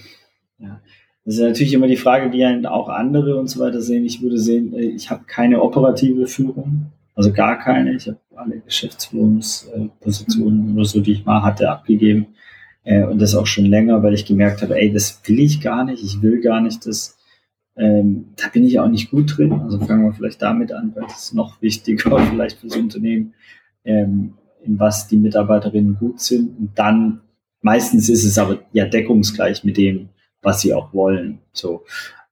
ja, 0.60 0.82
das 1.26 1.36
ist 1.36 1.42
natürlich 1.42 1.74
immer 1.74 1.88
die 1.88 1.98
Frage, 1.98 2.32
wie 2.32 2.44
einen 2.44 2.66
auch 2.66 2.90
andere 2.90 3.38
und 3.38 3.48
so 3.48 3.60
weiter 3.60 3.82
sehen. 3.82 4.06
Ich 4.06 4.22
würde 4.22 4.38
sehen, 4.38 4.74
äh, 4.74 4.82
ich 4.82 5.10
habe 5.10 5.24
keine 5.26 5.62
operative 5.62 6.28
Führung, 6.28 6.88
also 7.16 7.32
gar 7.32 7.60
keine. 7.60 7.96
Ich 7.96 8.08
habe 8.08 8.18
alle 8.36 8.60
Geschäftsführungspositionen 8.60 10.72
mhm. 10.72 10.76
oder 10.76 10.86
so, 10.86 11.02
die 11.02 11.14
ich 11.14 11.26
mal 11.26 11.44
hatte, 11.44 11.70
abgegeben. 11.70 12.28
Äh, 12.84 13.04
und 13.04 13.20
das 13.20 13.36
auch 13.36 13.48
schon 13.48 13.66
länger, 13.66 14.02
weil 14.04 14.14
ich 14.14 14.26
gemerkt 14.26 14.62
habe, 14.62 14.80
ey, 14.80 14.92
das 14.92 15.22
will 15.26 15.40
ich 15.40 15.62
gar 15.62 15.84
nicht. 15.84 16.04
Ich 16.04 16.22
will 16.22 16.42
gar 16.42 16.62
nicht, 16.62 16.86
dass 16.86 17.18
ähm, 17.78 18.34
da 18.36 18.50
bin 18.50 18.66
ich 18.66 18.80
auch 18.80 18.90
nicht 18.90 19.10
gut 19.10 19.38
drin. 19.38 19.54
Also 19.54 19.80
fangen 19.80 20.06
wir 20.06 20.14
vielleicht 20.14 20.42
damit 20.42 20.72
an, 20.72 20.92
weil 20.96 21.04
das 21.04 21.26
ist 21.26 21.34
noch 21.34 21.62
wichtiger 21.62 22.20
vielleicht 22.30 22.60
fürs 22.60 22.76
Unternehmen 22.76 23.34
ähm, 23.90 24.34
in 24.64 24.80
was 24.80 25.08
die 25.08 25.18
Mitarbeiterinnen 25.18 25.98
gut 25.98 26.22
sind. 26.22 26.58
Und 26.58 26.72
dann, 26.76 27.22
meistens 27.62 28.10
ist 28.10 28.24
es 28.24 28.38
aber 28.38 28.60
ja 28.72 28.86
deckungsgleich 28.86 29.64
mit 29.64 29.78
dem, 29.78 30.10
was 30.42 30.62
sie 30.62 30.74
auch 30.74 30.94
wollen. 30.94 31.40
So. 31.52 31.84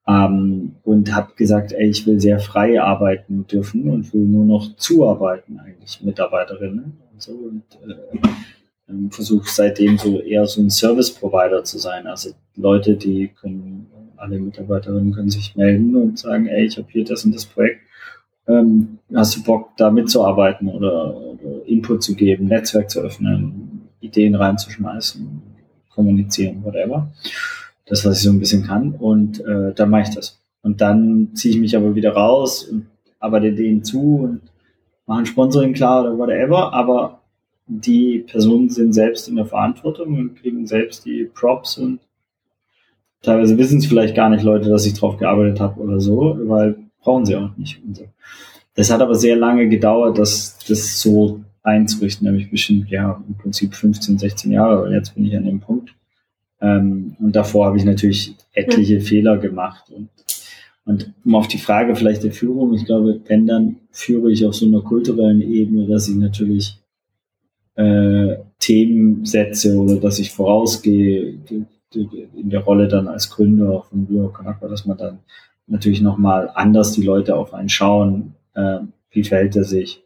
Ähm, 0.08 0.76
und 0.84 1.14
habe 1.14 1.34
gesagt, 1.36 1.74
ey, 1.74 1.90
ich 1.90 2.06
will 2.06 2.20
sehr 2.20 2.40
frei 2.40 2.82
arbeiten 2.82 3.46
dürfen 3.48 3.90
und 3.90 4.14
will 4.14 4.22
nur 4.22 4.46
noch 4.46 4.76
zuarbeiten 4.78 5.60
eigentlich 5.60 6.02
Mitarbeiterinnen 6.02 6.98
und 7.12 7.22
so 7.22 7.32
und 7.32 7.64
äh, 7.86 8.18
ähm, 8.90 9.12
versuche 9.12 9.50
seitdem 9.50 9.98
so 9.98 10.22
eher 10.22 10.46
so 10.46 10.62
ein 10.62 10.70
Service 10.70 11.12
Provider 11.12 11.64
zu 11.64 11.78
sein. 11.78 12.08
Also 12.08 12.30
Leute, 12.56 12.96
die 12.96 13.30
können, 13.30 13.88
alle 14.16 14.40
Mitarbeiterinnen 14.40 15.14
können 15.14 15.30
sich 15.30 15.56
melden 15.58 15.96
und 15.96 16.20
sagen, 16.20 16.48
ey, 16.48 16.66
ich 16.66 16.78
habe 16.78 16.88
hier 16.90 17.04
das 17.04 17.26
und 17.26 17.36
das 17.36 17.46
Projekt 17.46 17.82
ähm, 18.48 19.00
hast 19.14 19.36
du 19.36 19.44
Bock, 19.44 19.72
da 19.78 19.92
mitzuarbeiten 19.92 20.70
oder, 20.70 21.16
oder, 21.16 21.66
Input 21.66 22.04
zu 22.04 22.16
geben, 22.16 22.48
Netzwerk 22.48 22.90
zu 22.90 23.02
öffnen, 23.02 23.90
Ideen 24.00 24.36
reinzuschmeißen, 24.36 25.42
kommunizieren, 25.90 26.64
whatever. 26.64 27.12
Das, 27.86 28.06
was 28.06 28.18
ich 28.18 28.24
so 28.24 28.32
ein 28.32 28.40
bisschen 28.40 28.64
kann. 28.64 28.92
Und 28.92 29.40
äh, 29.46 29.74
dann 29.74 29.90
mache 29.90 30.04
ich 30.04 30.16
das. 30.16 30.40
Und 30.62 30.82
dann 30.82 31.30
ziehe 31.34 31.54
ich 31.54 31.60
mich 31.60 31.76
aber 31.76 31.96
wieder 31.96 32.12
raus 32.12 32.64
und 32.64 32.88
arbeite 33.20 33.54
denen 33.54 33.84
zu 33.84 34.20
und 34.24 34.42
mache 35.06 35.20
ein 35.20 35.26
Sponsoring 35.26 35.74
klar 35.74 36.04
oder 36.04 36.18
whatever. 36.18 36.74
Aber 36.74 37.22
die 37.68 38.20
Personen 38.20 38.70
sind 38.70 38.94
selbst 38.94 39.28
in 39.28 39.36
der 39.36 39.46
Verantwortung 39.46 40.18
und 40.18 40.36
kriegen 40.36 40.68
selbst 40.68 41.06
die 41.06 41.26
Props 41.26 41.78
und 41.78 42.00
teilweise 43.22 43.58
wissen 43.58 43.80
es 43.80 43.86
vielleicht 43.86 44.16
gar 44.16 44.30
nicht 44.30 44.44
Leute, 44.44 44.70
dass 44.70 44.86
ich 44.86 44.94
drauf 44.94 45.18
gearbeitet 45.18 45.60
habe 45.60 45.82
oder 45.82 46.00
so, 46.00 46.38
weil 46.44 46.87
brauchen 47.02 47.26
sie 47.26 47.36
auch 47.36 47.56
nicht. 47.58 47.82
Und 47.86 47.96
so. 47.96 48.06
Das 48.76 48.92
hat 48.92 49.02
aber 49.02 49.16
sehr 49.16 49.36
lange 49.36 49.68
gedauert, 49.68 50.18
das, 50.18 50.58
das 50.68 51.02
so 51.02 51.42
einzurichten, 51.64 52.26
nämlich 52.26 52.50
bestimmt, 52.50 52.90
ja, 52.90 53.22
im 53.28 53.36
Prinzip 53.36 53.76
15, 53.76 54.18
16 54.20 54.52
Jahre, 54.52 54.84
und 54.84 54.94
jetzt 54.94 55.16
bin 55.16 55.26
ich 55.26 55.36
an 55.36 55.46
dem 55.46 55.60
Punkt. 55.60 55.94
Ähm, 56.62 57.16
und 57.20 57.36
davor 57.36 57.68
habe 57.68 57.78
ich 57.78 57.86
natürlich 57.86 58.36
etliche 58.54 58.96
ja. 58.96 59.02
Fehler 59.02 59.38
gemacht. 59.38 59.90
Und, 59.90 60.10
und 60.86 61.14
um 61.26 61.36
auf 61.36 61.48
die 61.48 61.58
Frage 61.58 61.96
vielleicht 61.96 62.24
der 62.24 62.32
Führung, 62.32 62.74
ich 62.74 62.86
glaube, 62.86 63.20
wenn 63.28 63.46
dann 63.48 63.78
führe 63.92 64.32
ich 64.32 64.46
auf 64.46 64.56
so 64.56 64.66
einer 64.66 64.82
kulturellen 64.82 65.42
Ebene, 65.42 65.88
dass 65.88 66.08
ich 66.08 66.16
natürlich 66.16 66.80
äh, 67.76 68.38
Themen 68.60 69.26
setze 69.26 69.76
oder 69.76 69.98
dass 69.98 70.20
ich 70.20 70.32
vorausgehe 70.32 71.40
in 71.94 72.50
der 72.50 72.62
Rolle 72.62 72.88
dann 72.88 73.08
als 73.08 73.30
Gründer 73.30 73.84
von 73.84 74.06
Bio 74.06 74.30
Kanaka, 74.30 74.68
dass 74.68 74.86
man 74.86 74.98
dann 74.98 75.20
natürlich 75.68 76.02
nochmal 76.02 76.50
anders 76.54 76.94
die 76.94 77.04
Leute 77.04 77.36
auf 77.36 77.54
einen 77.54 77.70
schauen. 77.70 78.34
Äh, 78.54 78.80
wie 79.12 79.24
verhält 79.24 79.56
er 79.56 79.64
sich? 79.64 80.04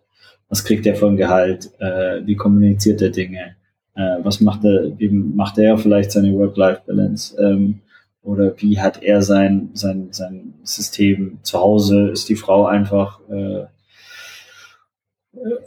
Was 0.50 0.66
kriegt 0.66 0.86
er 0.86 0.96
von 0.96 1.16
Gehalt? 1.16 1.72
Äh, 1.80 2.26
wie 2.26 2.36
kommuniziert 2.36 3.02
er 3.02 3.10
Dinge? 3.10 3.56
Äh, 3.96 4.18
was 4.24 4.42
macht 4.42 4.66
er, 4.66 4.98
wie 5.00 5.10
macht 5.10 5.58
er 5.58 5.78
vielleicht 5.78 6.12
seine 6.12 6.34
Work-Life-Balance? 6.34 7.38
Ähm, 7.42 7.80
oder 8.24 8.54
wie 8.58 8.80
hat 8.80 9.02
er 9.02 9.22
sein, 9.22 9.70
sein, 9.74 10.10
sein 10.12 10.54
System 10.64 11.40
zu 11.42 11.60
Hause? 11.60 12.10
Ist 12.10 12.30
die 12.30 12.36
Frau 12.36 12.66
einfach 12.66 13.20
äh, 13.30 13.66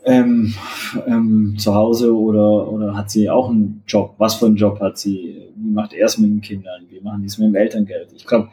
ähm, 0.04 0.54
ähm, 1.06 1.56
zu 1.58 1.74
Hause 1.74 2.14
oder, 2.14 2.70
oder 2.70 2.96
hat 2.96 3.10
sie 3.10 3.30
auch 3.30 3.48
einen 3.48 3.82
Job? 3.86 4.14
Was 4.18 4.34
für 4.34 4.46
einen 4.46 4.56
Job 4.56 4.80
hat 4.80 4.98
sie? 4.98 5.48
Wie 5.56 5.70
macht 5.70 5.94
er 5.94 6.06
es 6.06 6.18
mit 6.18 6.30
den 6.30 6.40
Kindern? 6.40 6.82
Wie 6.88 7.00
machen 7.00 7.22
die 7.22 7.26
es 7.26 7.38
mit 7.38 7.48
dem 7.48 7.54
Elterngeld? 7.54 8.12
Ich 8.14 8.26
glaube, 8.26 8.50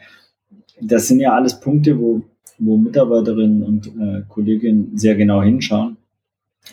das 0.82 1.08
sind 1.08 1.20
ja 1.20 1.34
alles 1.34 1.60
Punkte, 1.60 2.00
wo, 2.00 2.22
wo 2.58 2.78
Mitarbeiterinnen 2.78 3.64
und 3.64 3.88
äh, 3.88 4.24
Kolleginnen 4.28 4.98
sehr 4.98 5.16
genau 5.16 5.42
hinschauen 5.42 5.98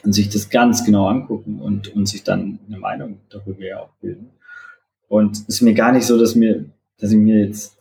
und 0.04 0.12
sich 0.12 0.28
das 0.28 0.50
ganz 0.50 0.84
genau 0.84 1.06
angucken 1.06 1.60
und, 1.60 1.88
und 1.94 2.06
sich 2.06 2.24
dann 2.24 2.58
eine 2.66 2.78
Meinung 2.78 3.18
darüber 3.30 3.64
ja 3.64 3.80
auch 3.80 3.90
bilden. 4.00 4.30
Und 5.08 5.36
es 5.36 5.48
ist 5.48 5.60
mir 5.62 5.74
gar 5.74 5.92
nicht 5.92 6.06
so, 6.06 6.18
dass 6.18 6.34
mir, 6.34 6.66
dass 6.98 7.12
ich 7.12 7.18
mir 7.18 7.46
jetzt 7.46 7.78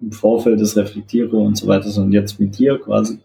im 0.00 0.12
Vorfeld 0.12 0.60
das 0.60 0.76
reflektiere 0.76 1.36
und 1.36 1.56
so 1.56 1.66
weiter, 1.66 1.88
sondern 1.88 2.12
jetzt 2.12 2.40
mit 2.40 2.58
dir 2.58 2.78
quasi 2.78 3.18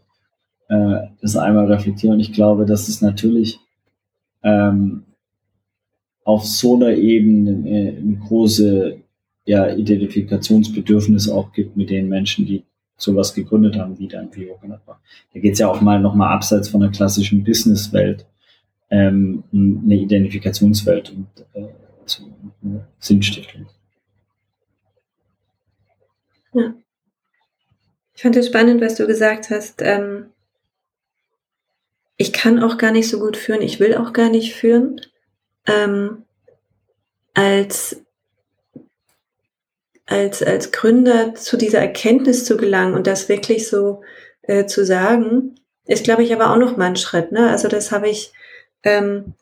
äh, 0.67 1.07
das 1.21 1.35
einmal 1.35 1.71
reflektiere. 1.71 2.13
Und 2.13 2.19
ich 2.19 2.33
glaube, 2.33 2.65
dass 2.65 2.87
es 2.89 3.01
natürlich 3.01 3.59
ähm, 4.43 5.03
auf 6.23 6.45
so 6.45 6.75
einer 6.75 6.91
Ebene 6.91 7.51
eine, 7.51 7.97
eine 7.97 8.15
große 8.17 8.98
ja, 9.49 9.67
Identifikationsbedürfnis 9.67 11.27
auch 11.27 11.51
gibt 11.53 11.75
mit 11.75 11.89
den 11.89 12.07
Menschen, 12.07 12.45
die 12.45 12.65
sowas 12.97 13.33
gegründet 13.33 13.77
haben, 13.77 13.97
wie 13.97 14.07
dann 14.07 14.33
Vivo 14.35 14.59
war. 14.61 15.01
Da 15.33 15.39
geht 15.39 15.53
es 15.53 15.59
ja 15.59 15.67
auch 15.67 15.81
mal 15.81 15.99
nochmal 15.99 16.31
abseits 16.35 16.69
von 16.69 16.81
der 16.81 16.91
klassischen 16.91 17.43
Businesswelt, 17.43 18.27
ähm, 18.91 19.43
eine 19.51 19.95
Identifikationswelt 19.95 21.09
und 21.09 21.27
äh, 21.55 21.65
also 22.03 22.25
eine 22.63 22.85
Sinnstiftung. 22.99 23.65
Ja. 26.53 26.75
Ich 28.13 28.21
fand 28.21 28.35
es 28.35 28.45
spannend, 28.45 28.81
was 28.81 28.95
du 28.95 29.07
gesagt 29.07 29.49
hast. 29.49 29.81
Ähm, 29.81 30.25
ich 32.17 32.33
kann 32.33 32.61
auch 32.61 32.77
gar 32.77 32.91
nicht 32.91 33.09
so 33.09 33.17
gut 33.19 33.35
führen, 33.35 33.63
ich 33.63 33.79
will 33.79 33.95
auch 33.95 34.13
gar 34.13 34.29
nicht 34.29 34.53
führen. 34.53 35.01
Ähm, 35.65 36.23
als 37.33 38.05
als, 40.09 40.41
als 40.41 40.71
Gründer 40.71 41.35
zu 41.35 41.55
dieser 41.55 41.79
Erkenntnis 41.79 42.43
zu 42.43 42.57
gelangen 42.57 42.95
und 42.95 43.05
das 43.05 43.29
wirklich 43.29 43.67
so 43.67 44.01
äh, 44.41 44.65
zu 44.65 44.83
sagen, 44.83 45.55
ist, 45.85 46.03
glaube 46.03 46.23
ich, 46.23 46.33
aber 46.33 46.51
auch 46.51 46.57
noch 46.57 46.77
mal 46.77 46.87
ein 46.87 46.95
Schritt. 46.95 47.31
Ne? 47.31 47.49
Also 47.49 47.67
das 47.67 47.91
habe 47.91 48.09
ich 48.09 48.33
ähm, 48.83 49.35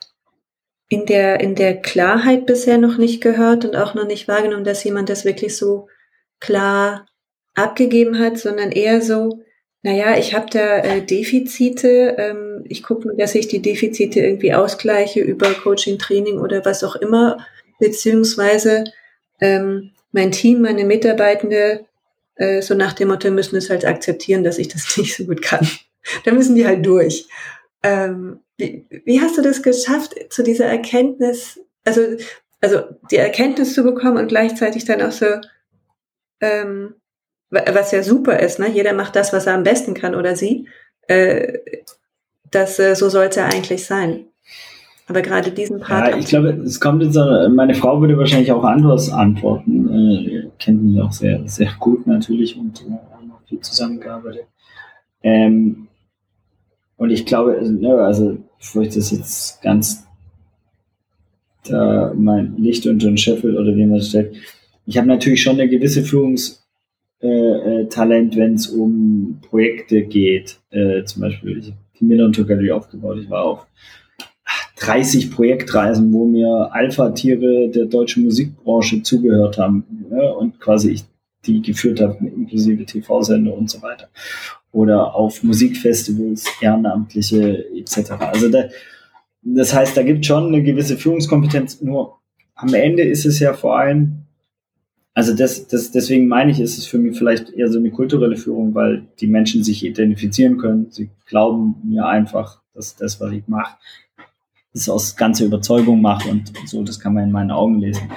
in, 0.89 1.05
der, 1.05 1.39
in 1.39 1.55
der 1.55 1.81
Klarheit 1.81 2.45
bisher 2.45 2.77
noch 2.77 2.97
nicht 2.97 3.21
gehört 3.21 3.63
und 3.65 3.75
auch 3.75 3.93
noch 3.93 4.05
nicht 4.05 4.27
wahrgenommen, 4.27 4.65
dass 4.65 4.83
jemand 4.83 5.09
das 5.09 5.25
wirklich 5.25 5.55
so 5.55 5.87
klar 6.39 7.07
abgegeben 7.55 8.19
hat, 8.19 8.37
sondern 8.37 8.71
eher 8.71 9.01
so, 9.01 9.43
naja, 9.83 10.17
ich 10.17 10.35
habe 10.35 10.47
da 10.51 10.79
äh, 10.79 11.01
Defizite, 11.01 12.15
ähm, 12.17 12.65
ich 12.67 12.83
gucke, 12.83 13.15
dass 13.17 13.35
ich 13.35 13.47
die 13.47 13.61
Defizite 13.61 14.19
irgendwie 14.19 14.53
ausgleiche 14.53 15.21
über 15.21 15.53
Coaching, 15.53 15.97
Training 15.97 16.39
oder 16.39 16.65
was 16.65 16.83
auch 16.83 16.95
immer, 16.97 17.37
beziehungsweise 17.79 18.83
ähm, 19.39 19.91
mein 20.17 20.31
Team, 20.31 20.61
meine 20.61 20.83
Mitarbeitende, 20.83 21.85
äh, 22.35 22.61
so 22.61 22.73
nach 22.73 22.93
dem 22.93 23.09
Motto, 23.09 23.29
müssen 23.29 23.55
es 23.55 23.69
halt 23.69 23.85
akzeptieren, 23.85 24.43
dass 24.43 24.57
ich 24.57 24.67
das 24.67 24.97
nicht 24.97 25.15
so 25.15 25.25
gut 25.25 25.41
kann. 25.41 25.67
da 26.25 26.31
müssen 26.31 26.55
die 26.55 26.65
halt 26.65 26.85
durch. 26.85 27.27
Ähm, 27.83 28.39
wie, 28.57 28.85
wie 29.05 29.21
hast 29.21 29.37
du 29.37 29.41
das 29.41 29.61
geschafft, 29.61 30.15
zu 30.29 30.41
dieser 30.41 30.65
Erkenntnis, 30.65 31.59
also, 31.85 32.01
also 32.59 32.81
die 33.11 33.17
Erkenntnis 33.17 33.75
zu 33.75 33.83
bekommen 33.83 34.17
und 34.17 34.29
gleichzeitig 34.29 34.85
dann 34.85 35.03
auch 35.03 35.11
so, 35.11 35.27
ähm, 36.41 36.95
was 37.49 37.91
ja 37.91 38.03
super 38.03 38.39
ist, 38.39 38.59
ne? 38.59 38.67
Jeder 38.67 38.91
macht 38.91 39.15
das, 39.15 39.31
was 39.31 39.45
er 39.45 39.53
am 39.53 39.63
besten 39.63 39.93
kann 39.93 40.15
oder 40.15 40.35
sie. 40.35 40.67
Äh, 41.07 41.59
das, 42.51 42.77
äh, 42.79 42.95
so 42.95 43.07
soll 43.09 43.27
es 43.27 43.35
ja 43.35 43.45
eigentlich 43.45 43.85
sein. 43.85 44.27
Aber 45.07 45.21
gerade 45.21 45.51
diesen 45.51 45.79
Part. 45.79 46.09
Ja, 46.09 46.17
ich 46.17 46.25
glaube, 46.25 46.49
es 46.49 46.79
kommt 46.81 47.01
jetzt, 47.01 47.15
meine 47.15 47.73
Frau 47.75 48.01
würde 48.01 48.17
wahrscheinlich 48.17 48.51
auch 48.51 48.63
anders 48.63 49.09
antworten. 49.09 49.89
Äh, 49.89 50.49
kennt 50.59 50.83
mich 50.83 51.01
auch 51.01 51.13
sehr, 51.13 51.47
sehr 51.47 51.71
gut 51.79 52.05
natürlich 52.05 52.57
und 52.57 52.81
äh, 52.81 52.91
haben 53.15 53.31
auch 53.31 53.47
viel 53.47 53.61
zusammengearbeitet. 53.61 54.47
Ähm, 55.23 55.87
und 56.97 57.09
ich 57.11 57.25
glaube, 57.25 57.57
ne, 57.71 57.93
also, 57.93 58.37
bevor 58.57 58.81
ich 58.81 58.93
das 58.93 59.11
jetzt 59.11 59.61
ganz 59.61 60.05
da 61.63 62.13
mein 62.15 62.57
Licht 62.57 62.85
unter 62.87 63.07
den 63.07 63.17
Scheffel 63.17 63.57
oder 63.57 63.75
wie 63.75 63.85
man 63.85 63.99
es 63.99 64.09
stellt, 64.09 64.35
ich 64.85 64.97
habe 64.97 65.07
natürlich 65.07 65.41
schon 65.41 65.59
eine 65.59 65.69
gewisse 65.69 66.01
Führungstalent, 66.01 66.63
äh, 67.21 68.37
äh 68.37 68.37
wenn 68.37 68.53
es 68.55 68.67
um 68.67 69.39
Projekte 69.47 70.03
geht. 70.03 70.59
Äh, 70.69 71.03
zum 71.03 71.21
Beispiel, 71.21 71.57
ich 71.59 71.67
habe 71.67 71.77
die 71.99 72.05
Millern 72.05 72.31
Galerie 72.31 72.71
aufgebaut. 72.71 73.19
Ich 73.21 73.29
war 73.29 73.43
auf 73.43 73.67
30 74.77 75.31
Projektreisen, 75.31 76.13
wo 76.13 76.25
mir 76.25 76.69
Alpha-Tiere 76.71 77.69
der 77.69 77.85
deutschen 77.85 78.23
Musikbranche 78.23 79.01
zugehört 79.01 79.57
haben 79.57 79.83
ne? 80.09 80.33
und 80.33 80.59
quasi 80.59 80.91
ich 80.91 81.03
die 81.45 81.61
geführt 81.61 82.01
habe, 82.01 82.17
inklusive 82.25 82.85
TV-Sender 82.85 83.53
und 83.53 83.69
so 83.69 83.81
weiter. 83.81 84.09
Oder 84.71 85.15
auf 85.15 85.43
Musikfestivals, 85.43 86.45
Ehrenamtliche 86.61 87.65
etc. 87.75 88.11
Also 88.19 88.49
da, 88.49 88.65
das 89.41 89.73
heißt, 89.73 89.95
da 89.95 90.03
gibt 90.03 90.25
schon 90.25 90.47
eine 90.47 90.61
gewisse 90.61 90.97
Führungskompetenz, 90.97 91.81
nur 91.81 92.17
am 92.55 92.73
Ende 92.73 93.03
ist 93.03 93.25
es 93.25 93.39
ja 93.39 93.53
vor 93.53 93.79
allem, 93.79 94.23
also 95.13 95.33
das, 95.33 95.67
das, 95.67 95.91
deswegen 95.91 96.27
meine 96.27 96.51
ich, 96.51 96.59
ist 96.59 96.77
es 96.77 96.85
für 96.85 96.99
mich 96.99 97.17
vielleicht 97.17 97.49
eher 97.49 97.69
so 97.69 97.79
eine 97.79 97.89
kulturelle 97.89 98.35
Führung, 98.35 98.75
weil 98.75 99.07
die 99.19 99.27
Menschen 99.27 99.63
sich 99.63 99.83
identifizieren 99.83 100.57
können. 100.57 100.87
Sie 100.91 101.09
glauben 101.25 101.75
mir 101.83 102.05
einfach, 102.05 102.61
dass 102.73 102.95
das, 102.95 103.19
was 103.19 103.31
ich 103.31 103.47
mache, 103.47 103.77
das 104.77 104.89
aus 104.89 105.15
ganzer 105.15 105.45
Überzeugung 105.45 106.01
mache 106.01 106.29
und 106.29 106.53
so, 106.65 106.83
das 106.83 106.99
kann 106.99 107.13
man 107.13 107.25
in 107.25 107.31
meinen 107.31 107.51
Augen 107.51 107.79
lesen. 107.79 108.09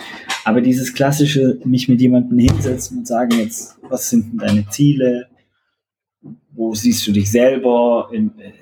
Aber 0.44 0.60
dieses 0.60 0.94
klassische, 0.94 1.58
mich 1.64 1.88
mit 1.88 2.00
jemandem 2.00 2.38
hinsetzen 2.38 2.98
und 2.98 3.06
sagen 3.06 3.38
jetzt, 3.38 3.78
was 3.88 4.10
sind 4.10 4.32
denn 4.32 4.38
deine 4.38 4.68
Ziele? 4.68 5.28
Wo 6.52 6.74
siehst 6.74 7.06
du 7.06 7.12
dich 7.12 7.30
selber? 7.30 8.10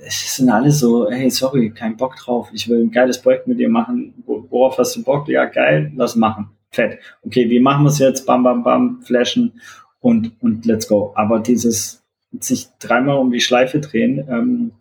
Es 0.07 0.37
sind 0.37 0.51
alle 0.51 0.71
so, 0.71 1.11
hey, 1.11 1.31
sorry, 1.31 1.71
kein 1.71 1.97
Bock 1.97 2.17
drauf. 2.17 2.51
Ich 2.53 2.69
will 2.69 2.83
ein 2.83 2.91
geiles 2.91 3.21
Projekt 3.21 3.47
mit 3.47 3.59
dir 3.59 3.69
machen. 3.69 4.15
Worauf 4.27 4.79
hast 4.79 4.97
du 4.97 5.03
Bock? 5.03 5.29
Ja, 5.29 5.47
geil, 5.47 5.93
lass 5.97 6.15
machen. 6.17 6.51
Fett. 6.71 6.99
Okay, 7.23 7.49
wie 7.51 7.61
machen 7.61 7.85
wir 7.85 7.91
es 7.91 7.99
jetzt? 7.99 8.27
Bam, 8.27 8.43
bam, 8.43 8.63
bam, 8.63 9.03
flashen 9.03 9.61
und, 10.01 10.33
und 10.43 10.67
let's 10.67 10.87
go. 10.87 11.13
Aber 11.17 11.41
dieses 11.41 12.05
sich 12.41 12.69
dreimal 12.79 13.17
um 13.19 13.33
die 13.33 13.41
Schleife 13.41 13.81
drehen, 13.81 14.25
ähm, 14.29 14.73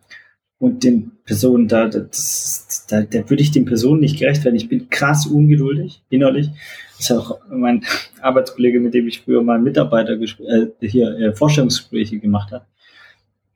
und 0.58 0.82
den 0.84 1.12
Personen, 1.24 1.68
da, 1.68 1.86
das, 1.86 2.66
da, 2.88 3.02
da 3.02 3.28
würde 3.30 3.42
ich 3.42 3.50
den 3.50 3.66
Personen 3.66 4.00
nicht 4.00 4.18
gerecht 4.18 4.44
werden. 4.44 4.56
Ich 4.56 4.68
bin 4.68 4.88
krass 4.88 5.26
ungeduldig, 5.26 6.02
innerlich. 6.08 6.50
Das 6.96 7.10
ist 7.10 7.12
auch 7.12 7.38
mein 7.50 7.84
Arbeitskollege, 8.20 8.80
mit 8.80 8.94
dem 8.94 9.06
ich 9.06 9.20
früher 9.20 9.42
mal 9.42 9.60
Mitarbeiter 9.60 10.14
äh, 10.14 10.66
hier 10.80 11.16
äh, 11.18 11.32
Vorstellungsgespräche 11.34 12.18
gemacht 12.18 12.50
habe. 12.50 12.64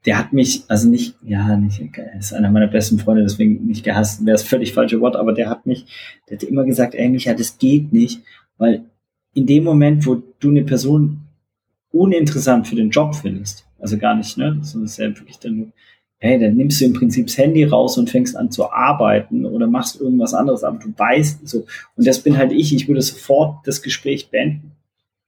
Der 0.05 0.19
hat 0.19 0.33
mich, 0.33 0.65
also 0.69 0.89
nicht, 0.89 1.15
ja, 1.23 1.57
nicht, 1.57 1.81
ist 2.19 2.35
einer 2.35 2.51
meiner 2.51 2.67
besten 2.67 2.99
Freunde, 2.99 3.23
deswegen 3.23 3.67
nicht 3.67 3.85
gehasst, 3.85 4.25
wäre 4.27 4.35
das 4.35 4.43
völlig 4.43 4.73
falsche 4.73 5.01
Wort, 5.01 5.15
aber 5.15 5.33
der 5.33 5.49
hat 5.49 5.65
mich, 5.65 5.87
der 6.29 6.39
hat 6.39 6.43
immer 6.43 6.65
gesagt, 6.65 6.97
ey, 6.97 7.09
Micha, 7.09 7.35
das 7.35 7.57
geht 7.59 7.93
nicht, 7.93 8.21
weil 8.59 8.85
in 9.33 9.47
dem 9.47 9.63
Moment, 9.63 10.05
wo 10.05 10.21
du 10.41 10.51
eine 10.51 10.65
Person 10.65 11.21
uninteressant 11.93 12.67
für 12.67 12.75
den 12.75 12.91
Job 12.91 13.15
findest, 13.15 13.65
also 13.79 13.97
gar 13.97 14.17
nicht, 14.17 14.37
ne, 14.37 14.59
sondern 14.63 14.87
es 14.87 14.93
ist 14.93 14.99
ja 14.99 15.07
wirklich 15.07 15.39
dann 15.39 15.57
nur, 15.57 15.73
hey, 16.23 16.39
dann 16.39 16.55
nimmst 16.55 16.81
du 16.81 16.85
im 16.85 16.93
Prinzip 16.93 17.27
das 17.27 17.37
Handy 17.37 17.65
raus 17.65 17.99
und 17.99 18.09
fängst 18.09 18.37
an 18.37 18.53
zu 18.53 18.71
arbeiten 18.71 19.45
oder 19.45 19.67
machst 19.67 20.01
irgendwas 20.01 20.35
anderes, 20.35 20.63
aber 20.63 20.79
du 20.79 20.95
weißt 20.97 21.49
so. 21.49 21.67
Und 21.97 22.07
das 22.07 22.21
bin 22.21 22.39
halt 22.39 22.53
ich, 22.53 22.73
ich 22.73 22.87
würde 22.87 23.03
sofort 23.03 23.67
das 23.67 23.83
Gespräch 23.83 24.31
beenden. 24.31 24.71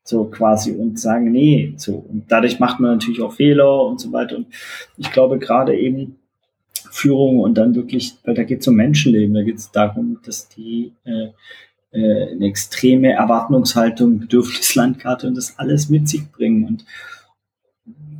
So 0.04 0.26
quasi 0.26 0.70
und 0.70 1.00
sagen, 1.00 1.32
nee, 1.32 1.74
so. 1.78 1.94
Und 1.94 2.26
dadurch 2.28 2.60
macht 2.60 2.78
man 2.78 2.92
natürlich 2.92 3.20
auch 3.22 3.32
Fehler 3.32 3.84
und 3.84 4.00
so 4.00 4.12
weiter. 4.12 4.36
Und 4.36 4.46
ich 4.96 5.10
glaube 5.10 5.40
gerade 5.40 5.76
eben 5.76 6.14
Führung 6.92 7.40
und 7.40 7.58
dann 7.58 7.74
wirklich, 7.74 8.14
weil 8.22 8.34
da 8.36 8.44
geht 8.44 8.60
es 8.60 8.68
um 8.68 8.76
Menschenleben, 8.76 9.34
da 9.34 9.42
geht 9.42 9.56
es 9.56 9.72
darum, 9.72 10.20
dass 10.24 10.48
die 10.48 10.92
äh, 11.04 11.30
äh, 11.90 12.30
eine 12.30 12.46
extreme 12.46 13.14
Erwartungshaltung, 13.14 14.20
Bedürfnislandkarte 14.20 15.26
und 15.26 15.36
das 15.36 15.58
alles 15.58 15.90
mit 15.90 16.08
sich 16.08 16.30
bringen. 16.30 16.66
Und 16.66 16.84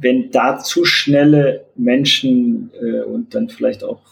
wenn 0.05 0.31
da 0.31 0.59
zu 0.59 0.85
schnelle 0.85 1.65
Menschen 1.77 2.71
äh, 2.79 3.01
und 3.01 3.35
dann 3.35 3.49
vielleicht 3.49 3.83
auch 3.83 4.03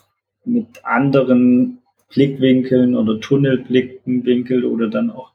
mit 0.42 0.66
anderen 0.84 1.82
Blickwinkeln 2.08 2.96
oder 2.96 3.20
Tunnelblickwinkeln 3.20 4.64
oder 4.64 4.88
dann 4.88 5.10
auch 5.10 5.32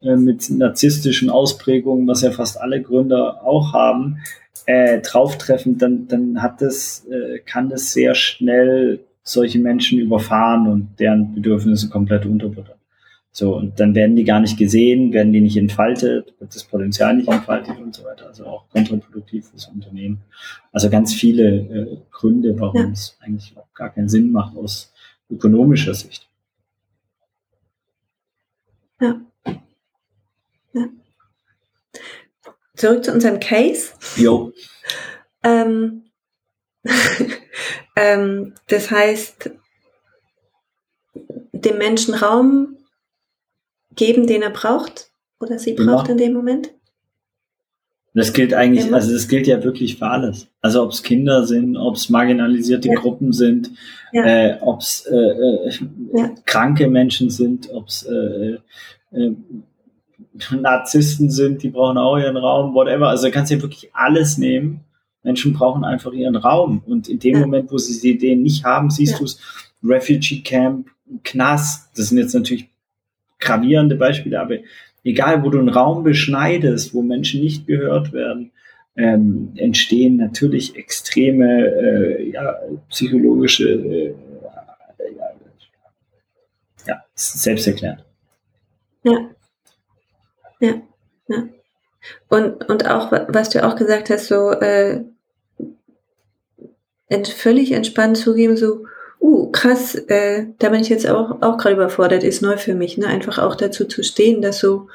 äh, 0.00 0.16
mit 0.16 0.48
narzisstischen 0.48 1.28
Ausprägungen, 1.28 2.08
was 2.08 2.22
ja 2.22 2.30
fast 2.30 2.58
alle 2.58 2.80
Gründer 2.80 3.42
auch 3.44 3.74
haben, 3.74 4.20
äh, 4.64 5.00
drauftreffen, 5.02 5.76
dann, 5.76 6.08
dann 6.08 6.42
hat 6.42 6.62
das, 6.62 7.06
äh, 7.10 7.40
kann 7.40 7.68
das 7.68 7.92
sehr 7.92 8.14
schnell 8.14 9.00
solche 9.22 9.58
Menschen 9.58 9.98
überfahren 9.98 10.68
und 10.68 10.88
deren 10.98 11.34
Bedürfnisse 11.34 11.90
komplett 11.90 12.24
unterbuttern. 12.24 12.77
So, 13.30 13.56
und 13.56 13.78
dann 13.78 13.94
werden 13.94 14.16
die 14.16 14.24
gar 14.24 14.40
nicht 14.40 14.58
gesehen, 14.58 15.12
werden 15.12 15.32
die 15.32 15.40
nicht 15.40 15.56
entfaltet, 15.56 16.34
wird 16.40 16.54
das 16.54 16.64
Potenzial 16.64 17.16
nicht 17.16 17.28
entfaltet 17.28 17.78
und 17.78 17.94
so 17.94 18.04
weiter. 18.04 18.26
Also 18.26 18.46
auch 18.46 18.68
kontraproduktiv 18.70 19.48
fürs 19.48 19.66
Unternehmen. 19.68 20.22
Also 20.72 20.90
ganz 20.90 21.14
viele 21.14 21.44
äh, 21.44 21.98
Gründe, 22.10 22.58
warum 22.58 22.86
ja. 22.86 22.90
es 22.90 23.16
eigentlich 23.20 23.56
auch 23.56 23.72
gar 23.74 23.90
keinen 23.90 24.08
Sinn 24.08 24.32
macht 24.32 24.56
aus 24.56 24.92
ökonomischer 25.30 25.94
Sicht. 25.94 26.28
Ja. 29.00 29.20
ja. 30.72 30.88
Zurück 32.74 33.04
zu 33.04 33.12
unserem 33.12 33.38
Case. 33.38 33.92
Jo. 34.16 34.52
ähm, 35.44 36.04
ähm, 37.96 38.54
das 38.66 38.90
heißt, 38.90 39.50
dem 41.52 41.78
Menschen 41.78 42.14
Raum 42.14 42.77
geben, 43.98 44.26
den 44.26 44.40
er 44.40 44.50
braucht 44.50 45.10
oder 45.40 45.58
sie 45.58 45.74
braucht 45.74 46.06
ja. 46.08 46.12
in 46.12 46.18
dem 46.18 46.32
Moment? 46.32 46.70
Das 48.14 48.32
gilt 48.32 48.54
eigentlich, 48.54 48.86
Immer. 48.86 48.96
also 48.96 49.12
das 49.12 49.28
gilt 49.28 49.46
ja 49.46 49.62
wirklich 49.62 49.98
für 49.98 50.06
alles. 50.06 50.48
Also 50.60 50.82
ob 50.82 50.90
es 50.90 51.02
Kinder 51.02 51.46
sind, 51.46 51.76
ob 51.76 51.94
es 51.94 52.08
marginalisierte 52.08 52.88
ja. 52.88 52.94
Gruppen 52.94 53.32
sind, 53.32 53.70
ja. 54.12 54.24
äh, 54.24 54.58
ob 54.60 54.80
es 54.80 55.06
äh, 55.06 55.16
äh, 55.16 56.28
kranke 56.46 56.88
Menschen 56.88 57.30
sind, 57.30 57.70
ob 57.70 57.88
es 57.88 58.04
äh, 58.04 58.58
äh, 59.12 59.32
Narzissten 60.50 61.30
sind, 61.30 61.62
die 61.62 61.68
brauchen 61.68 61.98
auch 61.98 62.16
ihren 62.16 62.36
Raum, 62.36 62.74
whatever. 62.74 63.08
Also 63.08 63.30
kannst 63.30 63.50
du 63.50 63.56
ja 63.56 63.62
wirklich 63.62 63.90
alles 63.92 64.38
nehmen. 64.38 64.80
Menschen 65.22 65.52
brauchen 65.52 65.84
einfach 65.84 66.12
ihren 66.12 66.36
Raum. 66.36 66.82
Und 66.86 67.08
in 67.08 67.18
dem 67.18 67.40
Moment, 67.40 67.70
wo 67.70 67.78
sie 67.78 68.18
den 68.18 68.42
nicht 68.42 68.64
haben, 68.64 68.90
siehst 68.90 69.20
du 69.20 69.24
es, 69.24 69.38
Refugee 69.82 70.40
Camp, 70.42 70.88
Knast, 71.22 71.90
das 71.96 72.08
sind 72.08 72.18
jetzt 72.18 72.34
natürlich 72.34 72.68
gravierende 73.38 73.96
Beispiele, 73.96 74.40
aber 74.40 74.56
egal, 75.04 75.42
wo 75.42 75.50
du 75.50 75.58
einen 75.58 75.68
Raum 75.68 76.04
beschneidest, 76.04 76.94
wo 76.94 77.02
Menschen 77.02 77.40
nicht 77.40 77.66
gehört 77.66 78.12
werden, 78.12 78.52
ähm, 78.96 79.52
entstehen 79.56 80.16
natürlich 80.16 80.76
extreme 80.76 81.66
äh, 81.68 82.30
ja, 82.30 82.56
psychologische, 82.90 83.70
äh, 83.70 84.14
ja, 85.16 85.30
ja, 86.86 87.04
selbsterklärend. 87.14 88.04
Ja. 89.04 89.30
Ja, 90.60 90.82
ja. 91.28 91.48
Und, 92.28 92.68
und 92.68 92.88
auch, 92.88 93.12
was 93.12 93.50
du 93.50 93.64
auch 93.64 93.76
gesagt 93.76 94.10
hast, 94.10 94.26
so 94.26 94.50
äh, 94.50 95.04
völlig 97.36 97.72
entspannt 97.72 98.16
zugeben, 98.16 98.56
so, 98.56 98.86
uh, 99.20 99.50
krass, 99.50 99.94
äh, 99.94 100.46
da 100.58 100.68
bin 100.70 100.80
ich 100.80 100.88
jetzt 100.88 101.08
auch, 101.08 101.42
auch 101.42 101.58
gerade 101.58 101.74
überfordert, 101.74 102.24
ist 102.24 102.42
neu 102.42 102.56
für 102.56 102.74
mich, 102.74 102.98
ne? 102.98 103.06
Einfach 103.06 103.38
auch 103.38 103.54
dazu 103.54 103.84
zu 103.84 104.02
stehen, 104.02 104.42
dass 104.42 104.58
so, 104.58 104.88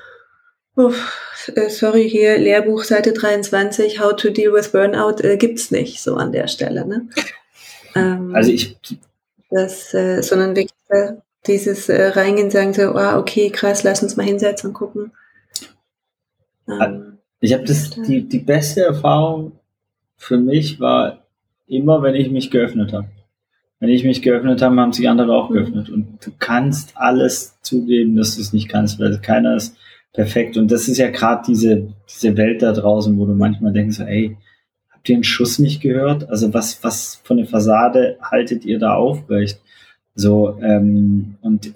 uff, 0.76 1.50
äh, 1.56 1.70
sorry, 1.70 2.10
hier 2.10 2.38
Lehrbuch 2.38 2.84
Seite 2.84 3.14
23, 3.14 4.00
How 4.00 4.16
to 4.16 4.30
Deal 4.30 4.54
with 4.54 4.72
Burnout, 4.72 5.22
äh, 5.24 5.38
gibt's 5.38 5.72
nicht 5.72 6.02
so 6.02 6.16
an 6.16 6.32
der 6.32 6.48
Stelle, 6.48 6.86
ne? 6.86 7.10
Ähm, 7.96 8.34
also 8.34 8.52
ich. 8.52 8.76
Das, 9.52 9.94
äh, 9.94 10.24
sondern 10.24 10.56
wirklich 10.56 10.74
äh, 10.90 11.12
dieses 11.46 11.90
äh, 11.90 12.08
Reingehen, 12.08 12.50
sagen 12.50 12.74
so, 12.74 12.96
ah, 12.96 13.20
okay, 13.20 13.52
krass, 13.52 13.84
lass 13.84 14.02
uns 14.02 14.16
mal 14.16 14.26
hinsetzen 14.26 14.70
und 14.70 14.74
gucken. 14.74 15.12
Ähm, 16.68 17.20
ich 17.40 17.54
habe 17.54 17.64
das, 17.66 17.92
die, 17.92 18.28
die 18.28 18.40
beste 18.40 18.82
Erfahrung 18.82 19.60
für 20.18 20.38
mich 20.38 20.80
war 20.80 21.26
immer, 21.68 22.02
wenn 22.02 22.16
ich 22.16 22.32
mich 22.32 22.50
geöffnet 22.50 22.94
habe. 22.94 23.10
Wenn 23.84 23.90
ich 23.90 24.06
mich 24.06 24.22
geöffnet 24.22 24.62
habe, 24.62 24.78
haben 24.78 24.94
sich 24.94 25.10
andere 25.10 25.36
auch 25.36 25.50
geöffnet. 25.50 25.90
Und 25.90 26.26
du 26.26 26.32
kannst 26.40 26.96
alles 26.96 27.60
zugeben, 27.64 28.16
dass 28.16 28.36
du 28.36 28.42
es 28.42 28.54
nicht 28.54 28.70
kannst, 28.70 28.98
weil 28.98 29.20
keiner 29.20 29.58
ist 29.58 29.76
perfekt. 30.14 30.56
Und 30.56 30.72
das 30.72 30.88
ist 30.88 31.00
ja 31.00 31.10
gerade 31.10 31.44
diese, 31.46 31.90
diese 32.10 32.38
Welt 32.38 32.62
da 32.62 32.72
draußen, 32.72 33.20
wo 33.20 33.26
du 33.26 33.34
manchmal 33.34 33.74
denkst, 33.74 34.00
ey, 34.00 34.38
habt 34.90 35.10
ihr 35.10 35.16
einen 35.16 35.26
Schuss 35.26 35.60
nicht 35.60 35.82
gehört? 35.82 36.30
Also 36.30 36.54
was, 36.54 36.82
was 36.82 37.16
von 37.26 37.36
der 37.36 37.46
Fassade 37.46 38.18
haltet 38.22 38.64
ihr 38.64 38.80
da 38.80 38.94
aufrecht? 38.94 39.60
So, 40.16 40.58
ähm, 40.62 41.36
und 41.42 41.74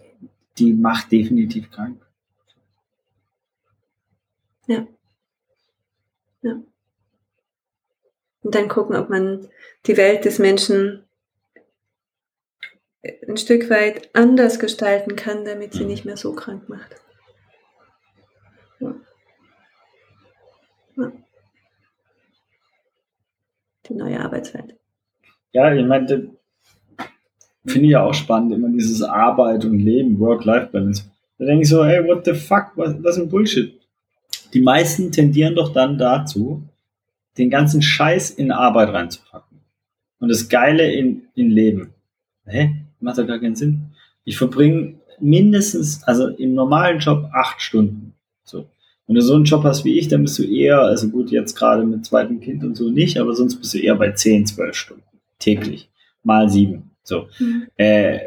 die 0.60 0.72
macht 0.72 1.12
definitiv 1.12 1.70
krank. 1.72 2.00
Ja. 4.67 4.88
Ja. 6.41 6.54
Und 8.43 8.56
dann 8.56 8.70
gucken, 8.70 8.96
ob 8.96 9.10
man 9.10 9.50
die 9.88 9.98
Welt 9.98 10.24
des 10.24 10.39
Menschen 10.39 11.04
ein 13.28 13.38
Stück 13.38 13.70
weit 13.70 14.10
anders 14.13 14.60
gestalten 14.60 15.15
kann, 15.15 15.46
damit 15.46 15.74
sie 15.74 15.86
nicht 15.86 16.06
mehr 16.06 16.17
so 16.17 16.34
krank 16.34 16.70
macht. 16.70 16.96
Ja. 18.80 18.96
Ja. 20.98 21.12
Die 23.88 23.93
neue 23.93 24.20
Arbeitswelt. 24.20 24.76
Ja, 25.54 25.74
ich 25.74 25.86
meinte, 25.86 26.30
finde 27.65 27.86
ich 27.86 27.91
ja 27.91 28.04
auch 28.04 28.13
spannend, 28.13 28.54
immer 28.54 28.70
dieses 28.70 29.02
Arbeit 29.02 29.65
und 29.65 29.80
Leben, 29.80 30.20
Work-Life-Balance. 30.20 31.04
Da 31.38 31.46
denke 31.46 31.63
ich 31.63 31.70
so, 31.70 31.84
ey, 31.84 32.06
what 32.06 32.26
the 32.26 32.34
fuck, 32.34 32.72
was, 32.76 32.96
was 33.04 33.17
ein 33.17 33.30
Bullshit. 33.30 33.80
Die 34.54 34.62
meisten 34.62 35.12
tendieren 35.12 35.56
doch 35.56 35.74
dann 35.74 35.98
dazu, 35.98 36.63
den 37.38 37.50
ganzen 37.50 37.82
Scheiß 37.82 38.32
in 38.32 38.52
Arbeit 38.52 38.89
reinzupacken. 38.89 39.60
Und 40.20 40.30
das 40.30 40.50
Geile 40.50 40.91
in, 40.91 41.28
in 41.36 41.50
Leben. 41.50 41.93
Hä? 42.46 42.87
Macht 43.00 43.18
doch 43.18 43.28
gar 43.28 43.40
keinen 43.40 43.56
Sinn. 43.56 43.88
Ich 44.24 44.38
verbringe 44.38 44.96
mindestens, 45.20 46.04
also 46.04 46.28
im 46.28 46.54
normalen 46.54 47.00
Job 47.00 47.30
acht 47.34 47.62
Stunden. 47.62 48.14
So. 48.44 48.68
Wenn 49.08 49.16
du 49.16 49.22
so 49.22 49.36
einen 49.36 49.46
Job 49.46 49.64
hast 49.64 49.86
wie 49.86 49.98
ich, 49.98 50.08
dann 50.10 50.24
bist 50.24 50.38
du 50.38 50.44
eher, 50.44 50.82
also 50.82 51.10
gut, 51.10 51.32
jetzt 51.32 51.56
gerade 51.56 51.86
mit 51.86 52.06
zweitem 52.06 52.42
Kind 52.42 52.64
und 52.64 52.76
so 52.76 52.90
nicht, 52.90 53.18
aber 53.18 53.34
sonst 53.36 53.56
bist 53.56 53.74
du 53.74 53.78
eher 53.80 53.96
bei 53.96 54.12
zehn, 54.12 54.46
zwölf 54.46 54.76
Stunden 54.76 55.04
täglich. 55.40 55.90
Mal 56.24 56.50
sieben. 56.50 56.92
So. 57.04 57.28
Mhm. 57.40 57.68
Äh, 57.78 58.20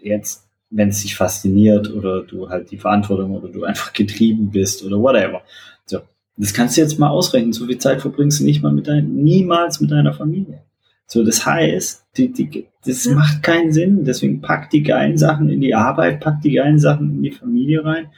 jetzt, 0.00 0.46
wenn 0.70 0.90
es 0.90 1.02
dich 1.02 1.16
fasziniert 1.16 1.92
oder 1.92 2.22
du 2.22 2.48
halt 2.48 2.70
die 2.70 2.78
Verantwortung 2.78 3.32
oder 3.32 3.48
du 3.48 3.64
einfach 3.64 3.92
getrieben 3.92 4.50
bist 4.50 4.84
oder 4.84 5.00
whatever. 5.00 5.42
So. 5.86 6.00
Das 6.36 6.54
kannst 6.54 6.76
du 6.76 6.82
jetzt 6.82 6.98
mal 6.98 7.08
ausrechnen. 7.08 7.52
So 7.52 7.66
viel 7.66 7.78
Zeit 7.78 8.00
verbringst 8.00 8.40
du 8.40 8.44
nicht 8.44 8.62
mal 8.62 8.72
mit 8.72 8.86
dein, 8.86 9.12
niemals 9.14 9.80
mit 9.80 9.90
deiner 9.90 10.12
Familie. 10.12 10.62
So, 11.06 11.24
das 11.24 11.46
heißt, 11.46 12.06
die, 12.16 12.32
die, 12.32 12.66
das 12.84 13.04
ja. 13.04 13.14
macht 13.14 13.42
keinen 13.42 13.72
Sinn. 13.72 14.04
Deswegen 14.04 14.40
pack 14.40 14.70
die 14.70 14.82
geilen 14.82 15.16
Sachen 15.16 15.48
in 15.48 15.60
die 15.60 15.74
Arbeit, 15.74 16.20
pack 16.20 16.40
die 16.42 16.52
geilen 16.52 16.78
Sachen 16.78 17.16
in 17.16 17.22
die 17.22 17.30
Familie 17.30 17.84
rein. 17.84 18.08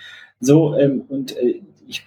So, 0.40 0.76
ähm, 0.76 1.02
und 1.08 1.36
äh, 1.36 1.60
ich, 1.86 2.06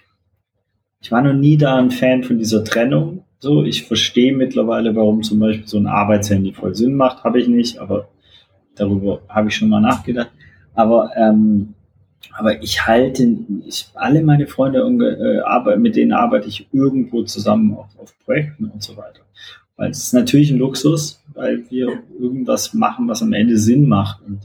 ich 1.00 1.12
war 1.12 1.22
noch 1.22 1.34
nie 1.34 1.56
da 1.56 1.76
ein 1.76 1.90
Fan 1.90 2.24
von 2.24 2.38
dieser 2.38 2.64
Trennung. 2.64 3.24
So, 3.38 3.64
ich 3.64 3.84
verstehe 3.84 4.34
mittlerweile, 4.34 4.94
warum 4.94 5.22
zum 5.22 5.38
Beispiel 5.38 5.66
so 5.66 5.78
ein 5.78 5.86
Arbeitshandy 5.86 6.52
voll 6.52 6.74
Sinn 6.74 6.94
macht. 6.94 7.24
Habe 7.24 7.40
ich 7.40 7.48
nicht, 7.48 7.78
aber 7.78 8.08
darüber 8.74 9.22
habe 9.28 9.48
ich 9.48 9.56
schon 9.56 9.68
mal 9.68 9.80
nachgedacht. 9.80 10.30
Aber, 10.74 11.10
ähm, 11.16 11.74
aber 12.32 12.62
ich 12.62 12.86
halte, 12.86 13.36
ich, 13.66 13.88
alle 13.94 14.22
meine 14.22 14.46
Freunde, 14.46 14.80
äh, 14.80 15.76
mit 15.76 15.96
denen 15.96 16.12
arbeite 16.12 16.48
ich 16.48 16.68
irgendwo 16.72 17.22
zusammen 17.24 17.74
auf, 17.74 17.88
auf 17.98 18.14
Projekten 18.24 18.66
und 18.66 18.82
so 18.82 18.96
weiter. 18.96 19.22
Weil 19.82 19.90
es 19.90 19.98
ist 19.98 20.14
natürlich 20.14 20.52
ein 20.52 20.58
Luxus, 20.58 21.20
weil 21.34 21.68
wir 21.68 22.04
irgendwas 22.16 22.72
machen, 22.72 23.08
was 23.08 23.20
am 23.20 23.32
Ende 23.32 23.58
Sinn 23.58 23.88
macht. 23.88 24.22
Und 24.22 24.38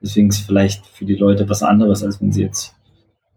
deswegen 0.00 0.30
ist 0.30 0.46
vielleicht 0.46 0.86
für 0.86 1.04
die 1.04 1.16
Leute 1.16 1.46
was 1.46 1.62
anderes, 1.62 2.02
als 2.02 2.22
wenn 2.22 2.32
sie 2.32 2.44
jetzt, 2.44 2.74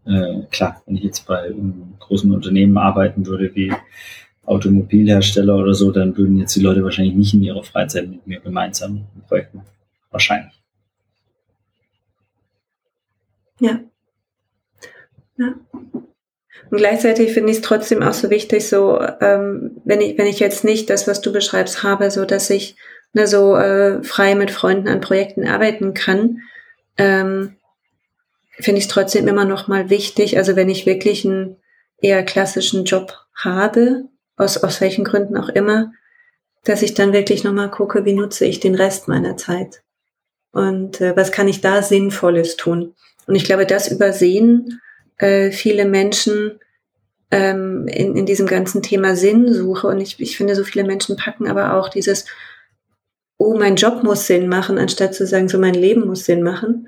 äh, 0.05 0.43
klar, 0.49 0.81
wenn 0.85 0.95
ich 0.95 1.03
jetzt 1.03 1.27
bei 1.27 1.41
einem 1.41 1.95
großen 1.99 2.31
Unternehmen 2.31 2.77
arbeiten 2.77 3.25
würde, 3.25 3.53
wie 3.53 3.73
Automobilhersteller 4.45 5.57
oder 5.57 5.73
so, 5.73 5.91
dann 5.91 6.15
würden 6.15 6.37
jetzt 6.37 6.55
die 6.55 6.61
Leute 6.61 6.85
wahrscheinlich 6.85 7.15
nicht 7.15 7.33
in 7.33 7.43
ihrer 7.43 7.65
Freizeit 7.65 8.09
mit 8.09 8.25
mir 8.25 8.39
gemeinsam 8.39 9.07
ein 9.13 9.23
Projekt 9.27 9.53
machen. 9.53 9.67
Wahrscheinlich. 10.09 10.57
Ja. 13.59 13.77
Ja. 15.37 15.53
Und 16.71 16.77
gleichzeitig 16.77 17.33
finde 17.33 17.51
ich 17.51 17.57
es 17.57 17.63
trotzdem 17.63 18.01
auch 18.01 18.13
so 18.13 18.29
wichtig, 18.29 18.67
so 18.67 18.99
ähm, 19.19 19.81
wenn 19.83 19.99
ich 19.99 20.17
wenn 20.17 20.25
ich 20.25 20.39
jetzt 20.39 20.63
nicht 20.63 20.89
das, 20.89 21.05
was 21.05 21.19
du 21.19 21.33
beschreibst, 21.33 21.83
habe, 21.83 22.09
so 22.09 22.23
dass 22.23 22.49
ich 22.49 22.77
ne, 23.11 23.27
so 23.27 23.57
äh, 23.57 24.01
frei 24.03 24.35
mit 24.35 24.51
Freunden 24.51 24.87
an 24.87 25.01
Projekten 25.01 25.45
arbeiten 25.45 25.93
kann, 25.93 26.39
ähm, 26.97 27.57
finde 28.51 28.79
ich 28.79 28.85
es 28.85 28.91
trotzdem 28.91 29.27
immer 29.27 29.43
noch 29.43 29.67
mal 29.67 29.89
wichtig. 29.89 30.37
Also 30.37 30.55
wenn 30.55 30.69
ich 30.69 30.85
wirklich 30.85 31.25
einen 31.25 31.57
eher 32.01 32.23
klassischen 32.23 32.85
Job 32.85 33.17
habe, 33.35 34.05
aus, 34.37 34.57
aus 34.63 34.79
welchen 34.79 35.03
Gründen 35.03 35.35
auch 35.35 35.49
immer, 35.49 35.91
dass 36.63 36.83
ich 36.83 36.93
dann 36.93 37.11
wirklich 37.11 37.43
nochmal 37.43 37.69
gucke, 37.69 38.05
wie 38.05 38.13
nutze 38.13 38.45
ich 38.45 38.61
den 38.61 38.75
Rest 38.75 39.09
meiner 39.09 39.35
Zeit 39.35 39.81
und 40.53 41.01
äh, 41.01 41.17
was 41.17 41.33
kann 41.33 41.49
ich 41.49 41.59
da 41.59 41.81
Sinnvolles 41.81 42.55
tun. 42.55 42.95
Und 43.27 43.35
ich 43.35 43.43
glaube, 43.43 43.65
das 43.65 43.91
übersehen 43.91 44.79
äh, 45.21 45.51
viele 45.51 45.85
Menschen 45.85 46.59
ähm, 47.29 47.87
in, 47.87 48.15
in 48.15 48.25
diesem 48.25 48.47
ganzen 48.47 48.81
Thema 48.81 49.15
Sinnsuche. 49.15 49.87
Und 49.87 50.01
ich, 50.01 50.19
ich 50.19 50.35
finde, 50.35 50.55
so 50.55 50.63
viele 50.63 50.83
Menschen 50.83 51.15
packen 51.15 51.47
aber 51.47 51.75
auch 51.75 51.89
dieses, 51.89 52.25
oh, 53.37 53.57
mein 53.57 53.75
Job 53.75 54.03
muss 54.03 54.27
Sinn 54.27 54.49
machen, 54.49 54.77
anstatt 54.77 55.15
zu 55.15 55.25
sagen, 55.25 55.47
so 55.47 55.57
mein 55.59 55.75
Leben 55.75 56.07
muss 56.07 56.25
Sinn 56.25 56.43
machen. 56.43 56.87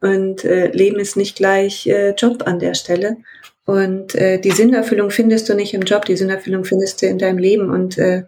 Und 0.00 0.44
äh, 0.44 0.68
Leben 0.68 0.98
ist 0.98 1.16
nicht 1.16 1.36
gleich 1.36 1.86
äh, 1.86 2.10
Job 2.10 2.42
an 2.46 2.58
der 2.58 2.74
Stelle. 2.74 3.18
Und 3.66 4.14
äh, 4.14 4.38
die 4.38 4.50
Sinnerfüllung 4.50 5.10
findest 5.10 5.48
du 5.48 5.54
nicht 5.54 5.72
im 5.72 5.82
Job, 5.82 6.04
die 6.04 6.16
Sinnerfüllung 6.16 6.64
findest 6.64 7.00
du 7.00 7.06
in 7.06 7.18
deinem 7.18 7.38
Leben. 7.38 7.70
Und 7.70 7.96
äh, 7.96 8.24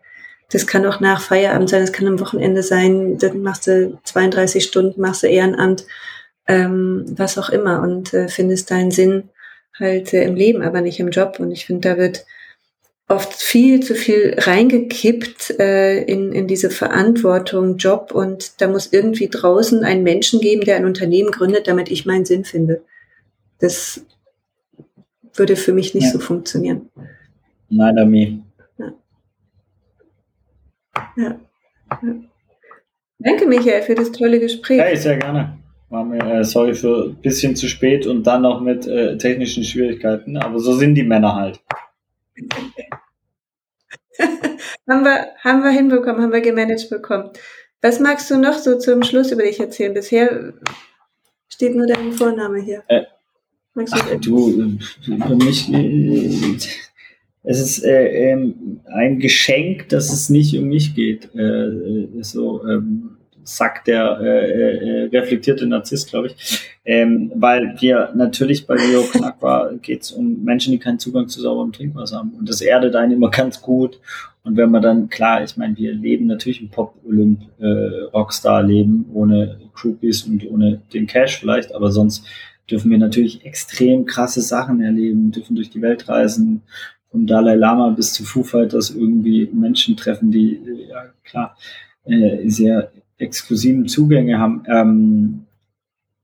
das 0.51 0.67
kann 0.67 0.87
auch 0.87 1.01
nach 1.01 1.21
Feierabend 1.21 1.69
sein, 1.69 1.81
das 1.81 1.93
kann 1.93 2.07
am 2.07 2.21
Wochenende 2.21 2.63
sein, 2.63 3.19
dann 3.19 3.43
machst 3.43 3.67
du 3.67 3.99
32 4.05 4.63
Stunden, 4.65 5.01
machst 5.01 5.23
du 5.23 5.27
Ehrenamt, 5.27 5.87
ähm, 6.47 7.05
was 7.17 7.37
auch 7.37 7.51
immer 7.51 7.83
und 7.83 8.15
äh, 8.15 8.29
findest 8.29 8.71
deinen 8.71 8.93
Sinn 8.93 9.31
halt 9.79 10.13
äh, 10.13 10.25
im 10.25 10.35
Leben, 10.35 10.63
aber 10.63 10.81
nicht 10.81 11.01
im 11.01 11.11
Job. 11.11 11.39
Und 11.39 11.51
ich 11.51 11.67
finde, 11.67 11.89
da 11.89 11.97
wird 11.97 12.25
oft 13.09 13.35
viel 13.35 13.81
zu 13.81 13.95
viel 13.95 14.35
reingekippt 14.37 15.59
äh, 15.61 16.03
in, 16.03 16.33
in 16.33 16.49
diese 16.49 16.71
Verantwortung, 16.71 17.77
Job 17.77 18.11
und 18.13 18.61
da 18.61 18.67
muss 18.67 18.93
irgendwie 18.93 19.29
draußen 19.29 19.85
einen 19.85 20.03
Menschen 20.03 20.41
geben, 20.41 20.63
der 20.63 20.77
ein 20.77 20.85
Unternehmen 20.85 21.31
gründet, 21.31 21.69
damit 21.69 21.89
ich 21.91 22.05
meinen 22.05 22.25
Sinn 22.25 22.45
finde. 22.45 22.83
Das 23.61 24.05
würde 25.35 25.57
für 25.57 25.73
mich 25.73 25.95
nicht 25.95 26.07
ja. 26.07 26.13
so 26.13 26.19
funktionieren. 26.19 26.91
Nein, 27.69 27.99
Ami. 27.99 28.43
Ja. 28.79 28.93
ja. 31.17 31.41
Danke, 33.19 33.47
Michael, 33.47 33.83
für 33.83 33.95
das 33.95 34.13
tolle 34.13 34.41
Gespräch. 34.41 34.81
Hey, 34.81 34.97
sehr 34.97 35.17
gerne. 35.17 35.59
War 35.89 36.05
mir, 36.05 36.19
äh, 36.19 36.45
sorry 36.45 36.75
für 36.75 37.07
ein 37.07 37.17
bisschen 37.17 37.55
zu 37.55 37.69
spät 37.69 38.07
und 38.07 38.27
dann 38.27 38.43
noch 38.43 38.61
mit 38.61 38.87
äh, 38.87 39.17
technischen 39.19 39.63
Schwierigkeiten, 39.63 40.37
aber 40.37 40.59
so 40.59 40.75
sind 40.75 40.95
die 40.97 41.05
Männer 41.05 41.35
halt. 41.35 41.61
haben, 44.89 45.05
wir, 45.05 45.29
haben 45.43 45.63
wir 45.63 45.71
hinbekommen, 45.71 46.23
haben 46.23 46.33
wir 46.33 46.41
gemanagt 46.41 46.91
bekommen. 46.91 47.31
Was 47.83 48.01
magst 48.01 48.31
du 48.31 48.39
noch 48.39 48.55
so 48.55 48.79
zum 48.79 49.03
Schluss 49.05 49.31
über 49.31 49.43
dich 49.43 49.61
erzählen? 49.61 49.95
Bisher 49.95 50.55
steht 51.49 51.77
nur 51.77 51.87
dein 51.87 52.13
Vorname 52.13 52.61
hier. 52.61 52.83
Äh, 52.89 53.05
Ach, 53.91 54.11
du, 54.23 54.79
für 55.03 55.37
mich, 55.37 55.73
äh, 55.73 56.57
es 57.43 57.61
ist 57.61 57.85
äh, 57.85 58.31
ähm, 58.33 58.81
ein 58.87 59.19
Geschenk, 59.19 59.91
dass 59.91 60.13
es 60.13 60.31
nicht 60.31 60.57
um 60.59 60.65
mich 60.65 60.95
geht. 60.95 61.29
Äh, 61.35 61.69
äh 61.69 62.23
so 62.23 62.67
ähm, 62.67 63.16
sagt 63.49 63.87
der 63.87 64.19
äh, 64.21 65.05
äh, 65.05 65.07
reflektierte 65.07 65.67
Narzisst, 65.67 66.11
glaube 66.11 66.27
ich. 66.29 66.77
Ähm, 66.85 67.33
weil 67.35 67.75
wir 67.81 68.13
natürlich 68.15 68.67
bei 68.67 68.77
Leo 68.77 69.01
Knackbar 69.03 69.73
geht 69.77 70.03
es 70.03 70.13
um 70.13 70.45
Menschen, 70.45 70.73
die 70.73 70.79
keinen 70.79 70.99
Zugang 70.99 71.29
zu 71.29 71.41
sauberem 71.41 71.73
Trinkwasser 71.73 72.19
haben. 72.19 72.35
Und 72.39 72.47
das 72.49 72.61
erdet 72.61 72.95
einen 72.95 73.13
immer 73.13 73.31
ganz 73.31 73.61
gut. 73.61 73.99
Und 74.45 74.57
wenn 74.57 74.71
man 74.71 74.83
dann, 74.83 75.09
klar, 75.09 75.43
ich 75.43 75.57
meine, 75.57 75.77
wir 75.77 75.93
leben 75.93 76.27
natürlich 76.27 76.63
im 76.63 76.69
Pop-Olymp-Rockstar-Leben 76.69 79.07
äh, 79.09 79.13
ohne 79.13 79.59
Groupies 79.75 80.23
und 80.23 80.49
ohne 80.49 80.81
den 80.93 81.09
Cash 81.09 81.41
vielleicht, 81.41 81.75
aber 81.75 81.91
sonst 81.91 82.25
dürfen 82.71 82.91
wir 82.91 82.99
natürlich 82.99 83.45
extrem 83.45 84.07
krasse 84.07 84.43
Sachen 84.43 84.81
erleben, 84.81 85.33
dürfen 85.33 85.57
durch 85.57 85.71
die 85.71 85.83
Welt 85.83 86.09
reisen, 86.09 86.63
vom 87.11 87.27
Dalai 87.27 87.55
Lama 87.55 87.91
bis 87.91 88.13
zu 88.13 88.25
Foo 88.25 88.43
Fighters 88.43 88.91
irgendwie 88.91 89.49
Menschen 89.53 89.97
treffen, 89.97 90.31
die, 90.31 90.61
ja 90.89 91.07
klar, 91.25 91.57
äh, 92.05 92.49
sehr 92.49 92.91
exklusiven 93.19 93.89
Zugänge 93.89 94.39
haben. 94.39 94.63
Ähm, 94.67 95.47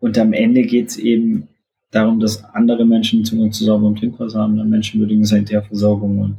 und 0.00 0.18
am 0.18 0.32
Ende 0.32 0.62
geht 0.62 0.88
es 0.88 0.96
eben 0.96 1.48
darum, 1.90 2.20
dass 2.20 2.44
andere 2.44 2.84
Menschen 2.84 3.24
Zugang 3.24 3.52
zu 3.52 3.64
sauberem 3.64 3.96
Trinkwasser 3.96 4.40
haben, 4.40 4.56
dann 4.56 4.70
menschenwürdigen 4.70 5.24
Sanitärversorgung 5.24 6.18
und 6.18 6.36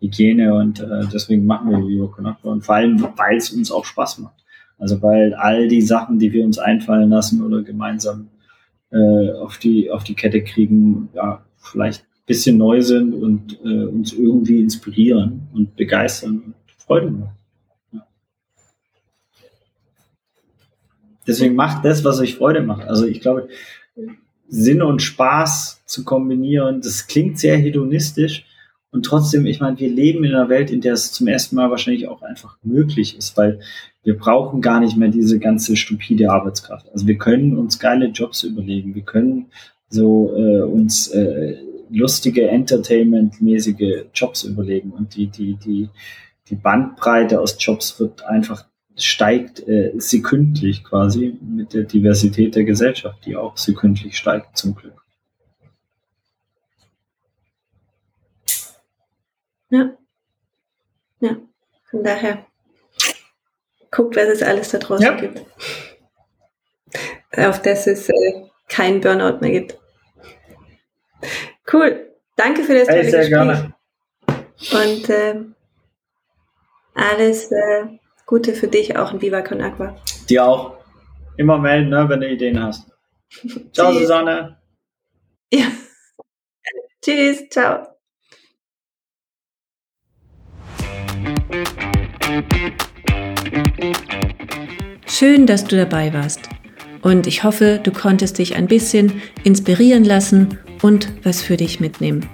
Hygiene 0.00 0.54
und 0.54 0.80
äh, 0.80 1.06
deswegen 1.12 1.46
machen 1.46 1.70
wir 1.70 1.86
Vivo 1.86 2.08
Conakry 2.08 2.48
und 2.48 2.64
vor 2.64 2.74
allem, 2.74 3.00
weil 3.16 3.36
es 3.36 3.50
uns 3.50 3.70
auch 3.70 3.84
Spaß 3.84 4.18
macht. 4.18 4.44
Also 4.78 5.00
weil 5.02 5.34
all 5.34 5.68
die 5.68 5.82
Sachen, 5.82 6.18
die 6.18 6.32
wir 6.32 6.44
uns 6.44 6.58
einfallen 6.58 7.10
lassen 7.10 7.42
oder 7.42 7.62
gemeinsam 7.62 8.28
äh, 8.90 9.32
auf, 9.32 9.58
die, 9.58 9.90
auf 9.90 10.04
die 10.04 10.14
Kette 10.14 10.42
kriegen, 10.42 11.08
ja, 11.14 11.44
vielleicht 11.56 12.02
ein 12.02 12.26
bisschen 12.26 12.58
neu 12.58 12.82
sind 12.82 13.14
und 13.14 13.58
äh, 13.64 13.84
uns 13.84 14.12
irgendwie 14.12 14.60
inspirieren 14.60 15.48
und 15.52 15.76
begeistern 15.76 16.42
und 16.46 16.54
Freude 16.76 17.10
machen. 17.10 17.36
Ja. 17.92 18.06
Deswegen 21.26 21.54
macht 21.54 21.84
das, 21.84 22.04
was 22.04 22.20
euch 22.20 22.36
Freude 22.36 22.62
macht. 22.62 22.86
Also 22.86 23.06
ich 23.06 23.20
glaube, 23.20 23.48
Sinn 24.48 24.82
und 24.82 25.02
Spaß 25.02 25.82
zu 25.86 26.04
kombinieren, 26.04 26.80
das 26.80 27.06
klingt 27.06 27.38
sehr 27.38 27.56
hedonistisch, 27.56 28.44
und 28.94 29.04
trotzdem, 29.04 29.44
ich 29.44 29.58
meine, 29.58 29.76
wir 29.80 29.90
leben 29.90 30.22
in 30.22 30.36
einer 30.36 30.48
Welt, 30.48 30.70
in 30.70 30.80
der 30.80 30.92
es 30.92 31.10
zum 31.10 31.26
ersten 31.26 31.56
Mal 31.56 31.68
wahrscheinlich 31.68 32.06
auch 32.06 32.22
einfach 32.22 32.58
möglich 32.62 33.18
ist, 33.18 33.36
weil 33.36 33.58
wir 34.04 34.16
brauchen 34.16 34.60
gar 34.60 34.78
nicht 34.78 34.96
mehr 34.96 35.08
diese 35.08 35.40
ganze 35.40 35.74
stupide 35.74 36.30
Arbeitskraft. 36.30 36.88
Also 36.92 37.08
wir 37.08 37.18
können 37.18 37.58
uns 37.58 37.80
geile 37.80 38.06
Jobs 38.06 38.44
überlegen, 38.44 38.94
wir 38.94 39.02
können 39.02 39.46
so 39.88 40.32
äh, 40.36 40.60
uns 40.60 41.08
äh, 41.08 41.56
lustige 41.90 42.48
Entertainment-mäßige 42.48 44.04
Jobs 44.14 44.44
überlegen 44.44 44.92
und 44.92 45.16
die 45.16 45.26
die 45.26 45.56
die 45.56 45.88
die 46.48 46.56
Bandbreite 46.56 47.40
aus 47.40 47.56
Jobs 47.58 47.98
wird 47.98 48.24
einfach 48.24 48.64
steigt 48.96 49.66
äh, 49.66 49.92
sekündlich 49.96 50.84
quasi 50.84 51.38
mit 51.40 51.74
der 51.74 51.82
Diversität 51.82 52.54
der 52.54 52.64
Gesellschaft, 52.64 53.24
die 53.26 53.36
auch 53.36 53.56
sekündlich 53.56 54.16
steigt 54.16 54.56
zum 54.56 54.74
Glück. 54.74 55.04
Ja. 59.70 59.96
Ja. 61.20 61.36
Von 61.90 62.04
daher 62.04 62.46
guckt, 63.90 64.16
was 64.16 64.28
es 64.28 64.42
alles 64.42 64.70
da 64.70 64.78
draußen 64.78 65.04
ja. 65.04 65.14
gibt. 65.14 65.44
Auf 67.36 67.62
das 67.62 67.86
es 67.86 68.08
äh, 68.08 68.48
kein 68.68 69.00
Burnout 69.00 69.40
mehr 69.40 69.50
gibt. 69.50 69.78
Cool. 71.72 72.14
Danke 72.36 72.62
für 72.62 72.74
das 72.74 72.88
tolle 72.88 73.02
hey, 73.02 73.10
sehr 73.10 73.20
Gespräch. 73.20 73.30
Gerne. 73.30 73.74
Und 74.72 75.10
äh, 75.10 75.34
alles 76.94 77.50
äh, 77.50 77.98
Gute 78.26 78.54
für 78.54 78.68
dich 78.68 78.96
auch 78.96 79.12
in 79.12 79.20
Viva 79.20 79.42
Con 79.42 79.60
Aqua. 79.60 79.96
Dir 80.28 80.44
auch. 80.44 80.78
Immer 81.36 81.58
melden, 81.58 81.90
ne, 81.90 82.08
wenn 82.08 82.20
du 82.20 82.28
Ideen 82.28 82.62
hast. 82.62 82.90
Ciao, 83.72 83.92
Susanne. 83.92 84.56
Ja. 85.52 85.66
Tschüss, 87.04 87.48
ciao. 87.50 87.86
Schön, 95.06 95.46
dass 95.46 95.64
du 95.64 95.76
dabei 95.76 96.12
warst. 96.14 96.48
Und 97.02 97.26
ich 97.26 97.44
hoffe, 97.44 97.78
du 97.82 97.92
konntest 97.92 98.38
dich 98.38 98.56
ein 98.56 98.66
bisschen 98.66 99.20
inspirieren 99.44 100.04
lassen 100.04 100.58
und 100.80 101.08
was 101.24 101.42
für 101.42 101.58
dich 101.58 101.78
mitnehmen. 101.78 102.28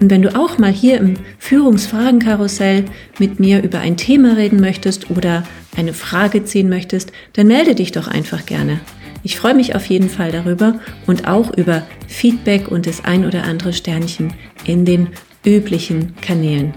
Und 0.00 0.10
wenn 0.10 0.22
du 0.22 0.36
auch 0.36 0.58
mal 0.58 0.72
hier 0.72 0.98
im 0.98 1.14
Führungsfragenkarussell 1.38 2.84
mit 3.18 3.40
mir 3.40 3.62
über 3.62 3.80
ein 3.80 3.96
Thema 3.96 4.34
reden 4.36 4.60
möchtest 4.60 5.10
oder 5.10 5.44
eine 5.76 5.94
Frage 5.94 6.44
ziehen 6.44 6.68
möchtest, 6.68 7.12
dann 7.32 7.46
melde 7.46 7.74
dich 7.74 7.92
doch 7.92 8.08
einfach 8.08 8.46
gerne. 8.46 8.80
Ich 9.22 9.36
freue 9.36 9.54
mich 9.54 9.74
auf 9.74 9.86
jeden 9.86 10.08
Fall 10.08 10.30
darüber 10.30 10.78
und 11.06 11.26
auch 11.26 11.56
über 11.56 11.82
Feedback 12.06 12.68
und 12.68 12.86
das 12.86 13.04
ein 13.04 13.24
oder 13.24 13.44
andere 13.44 13.72
Sternchen 13.72 14.34
in 14.64 14.84
den 14.84 15.08
üblichen 15.44 16.14
Kanälen. 16.20 16.74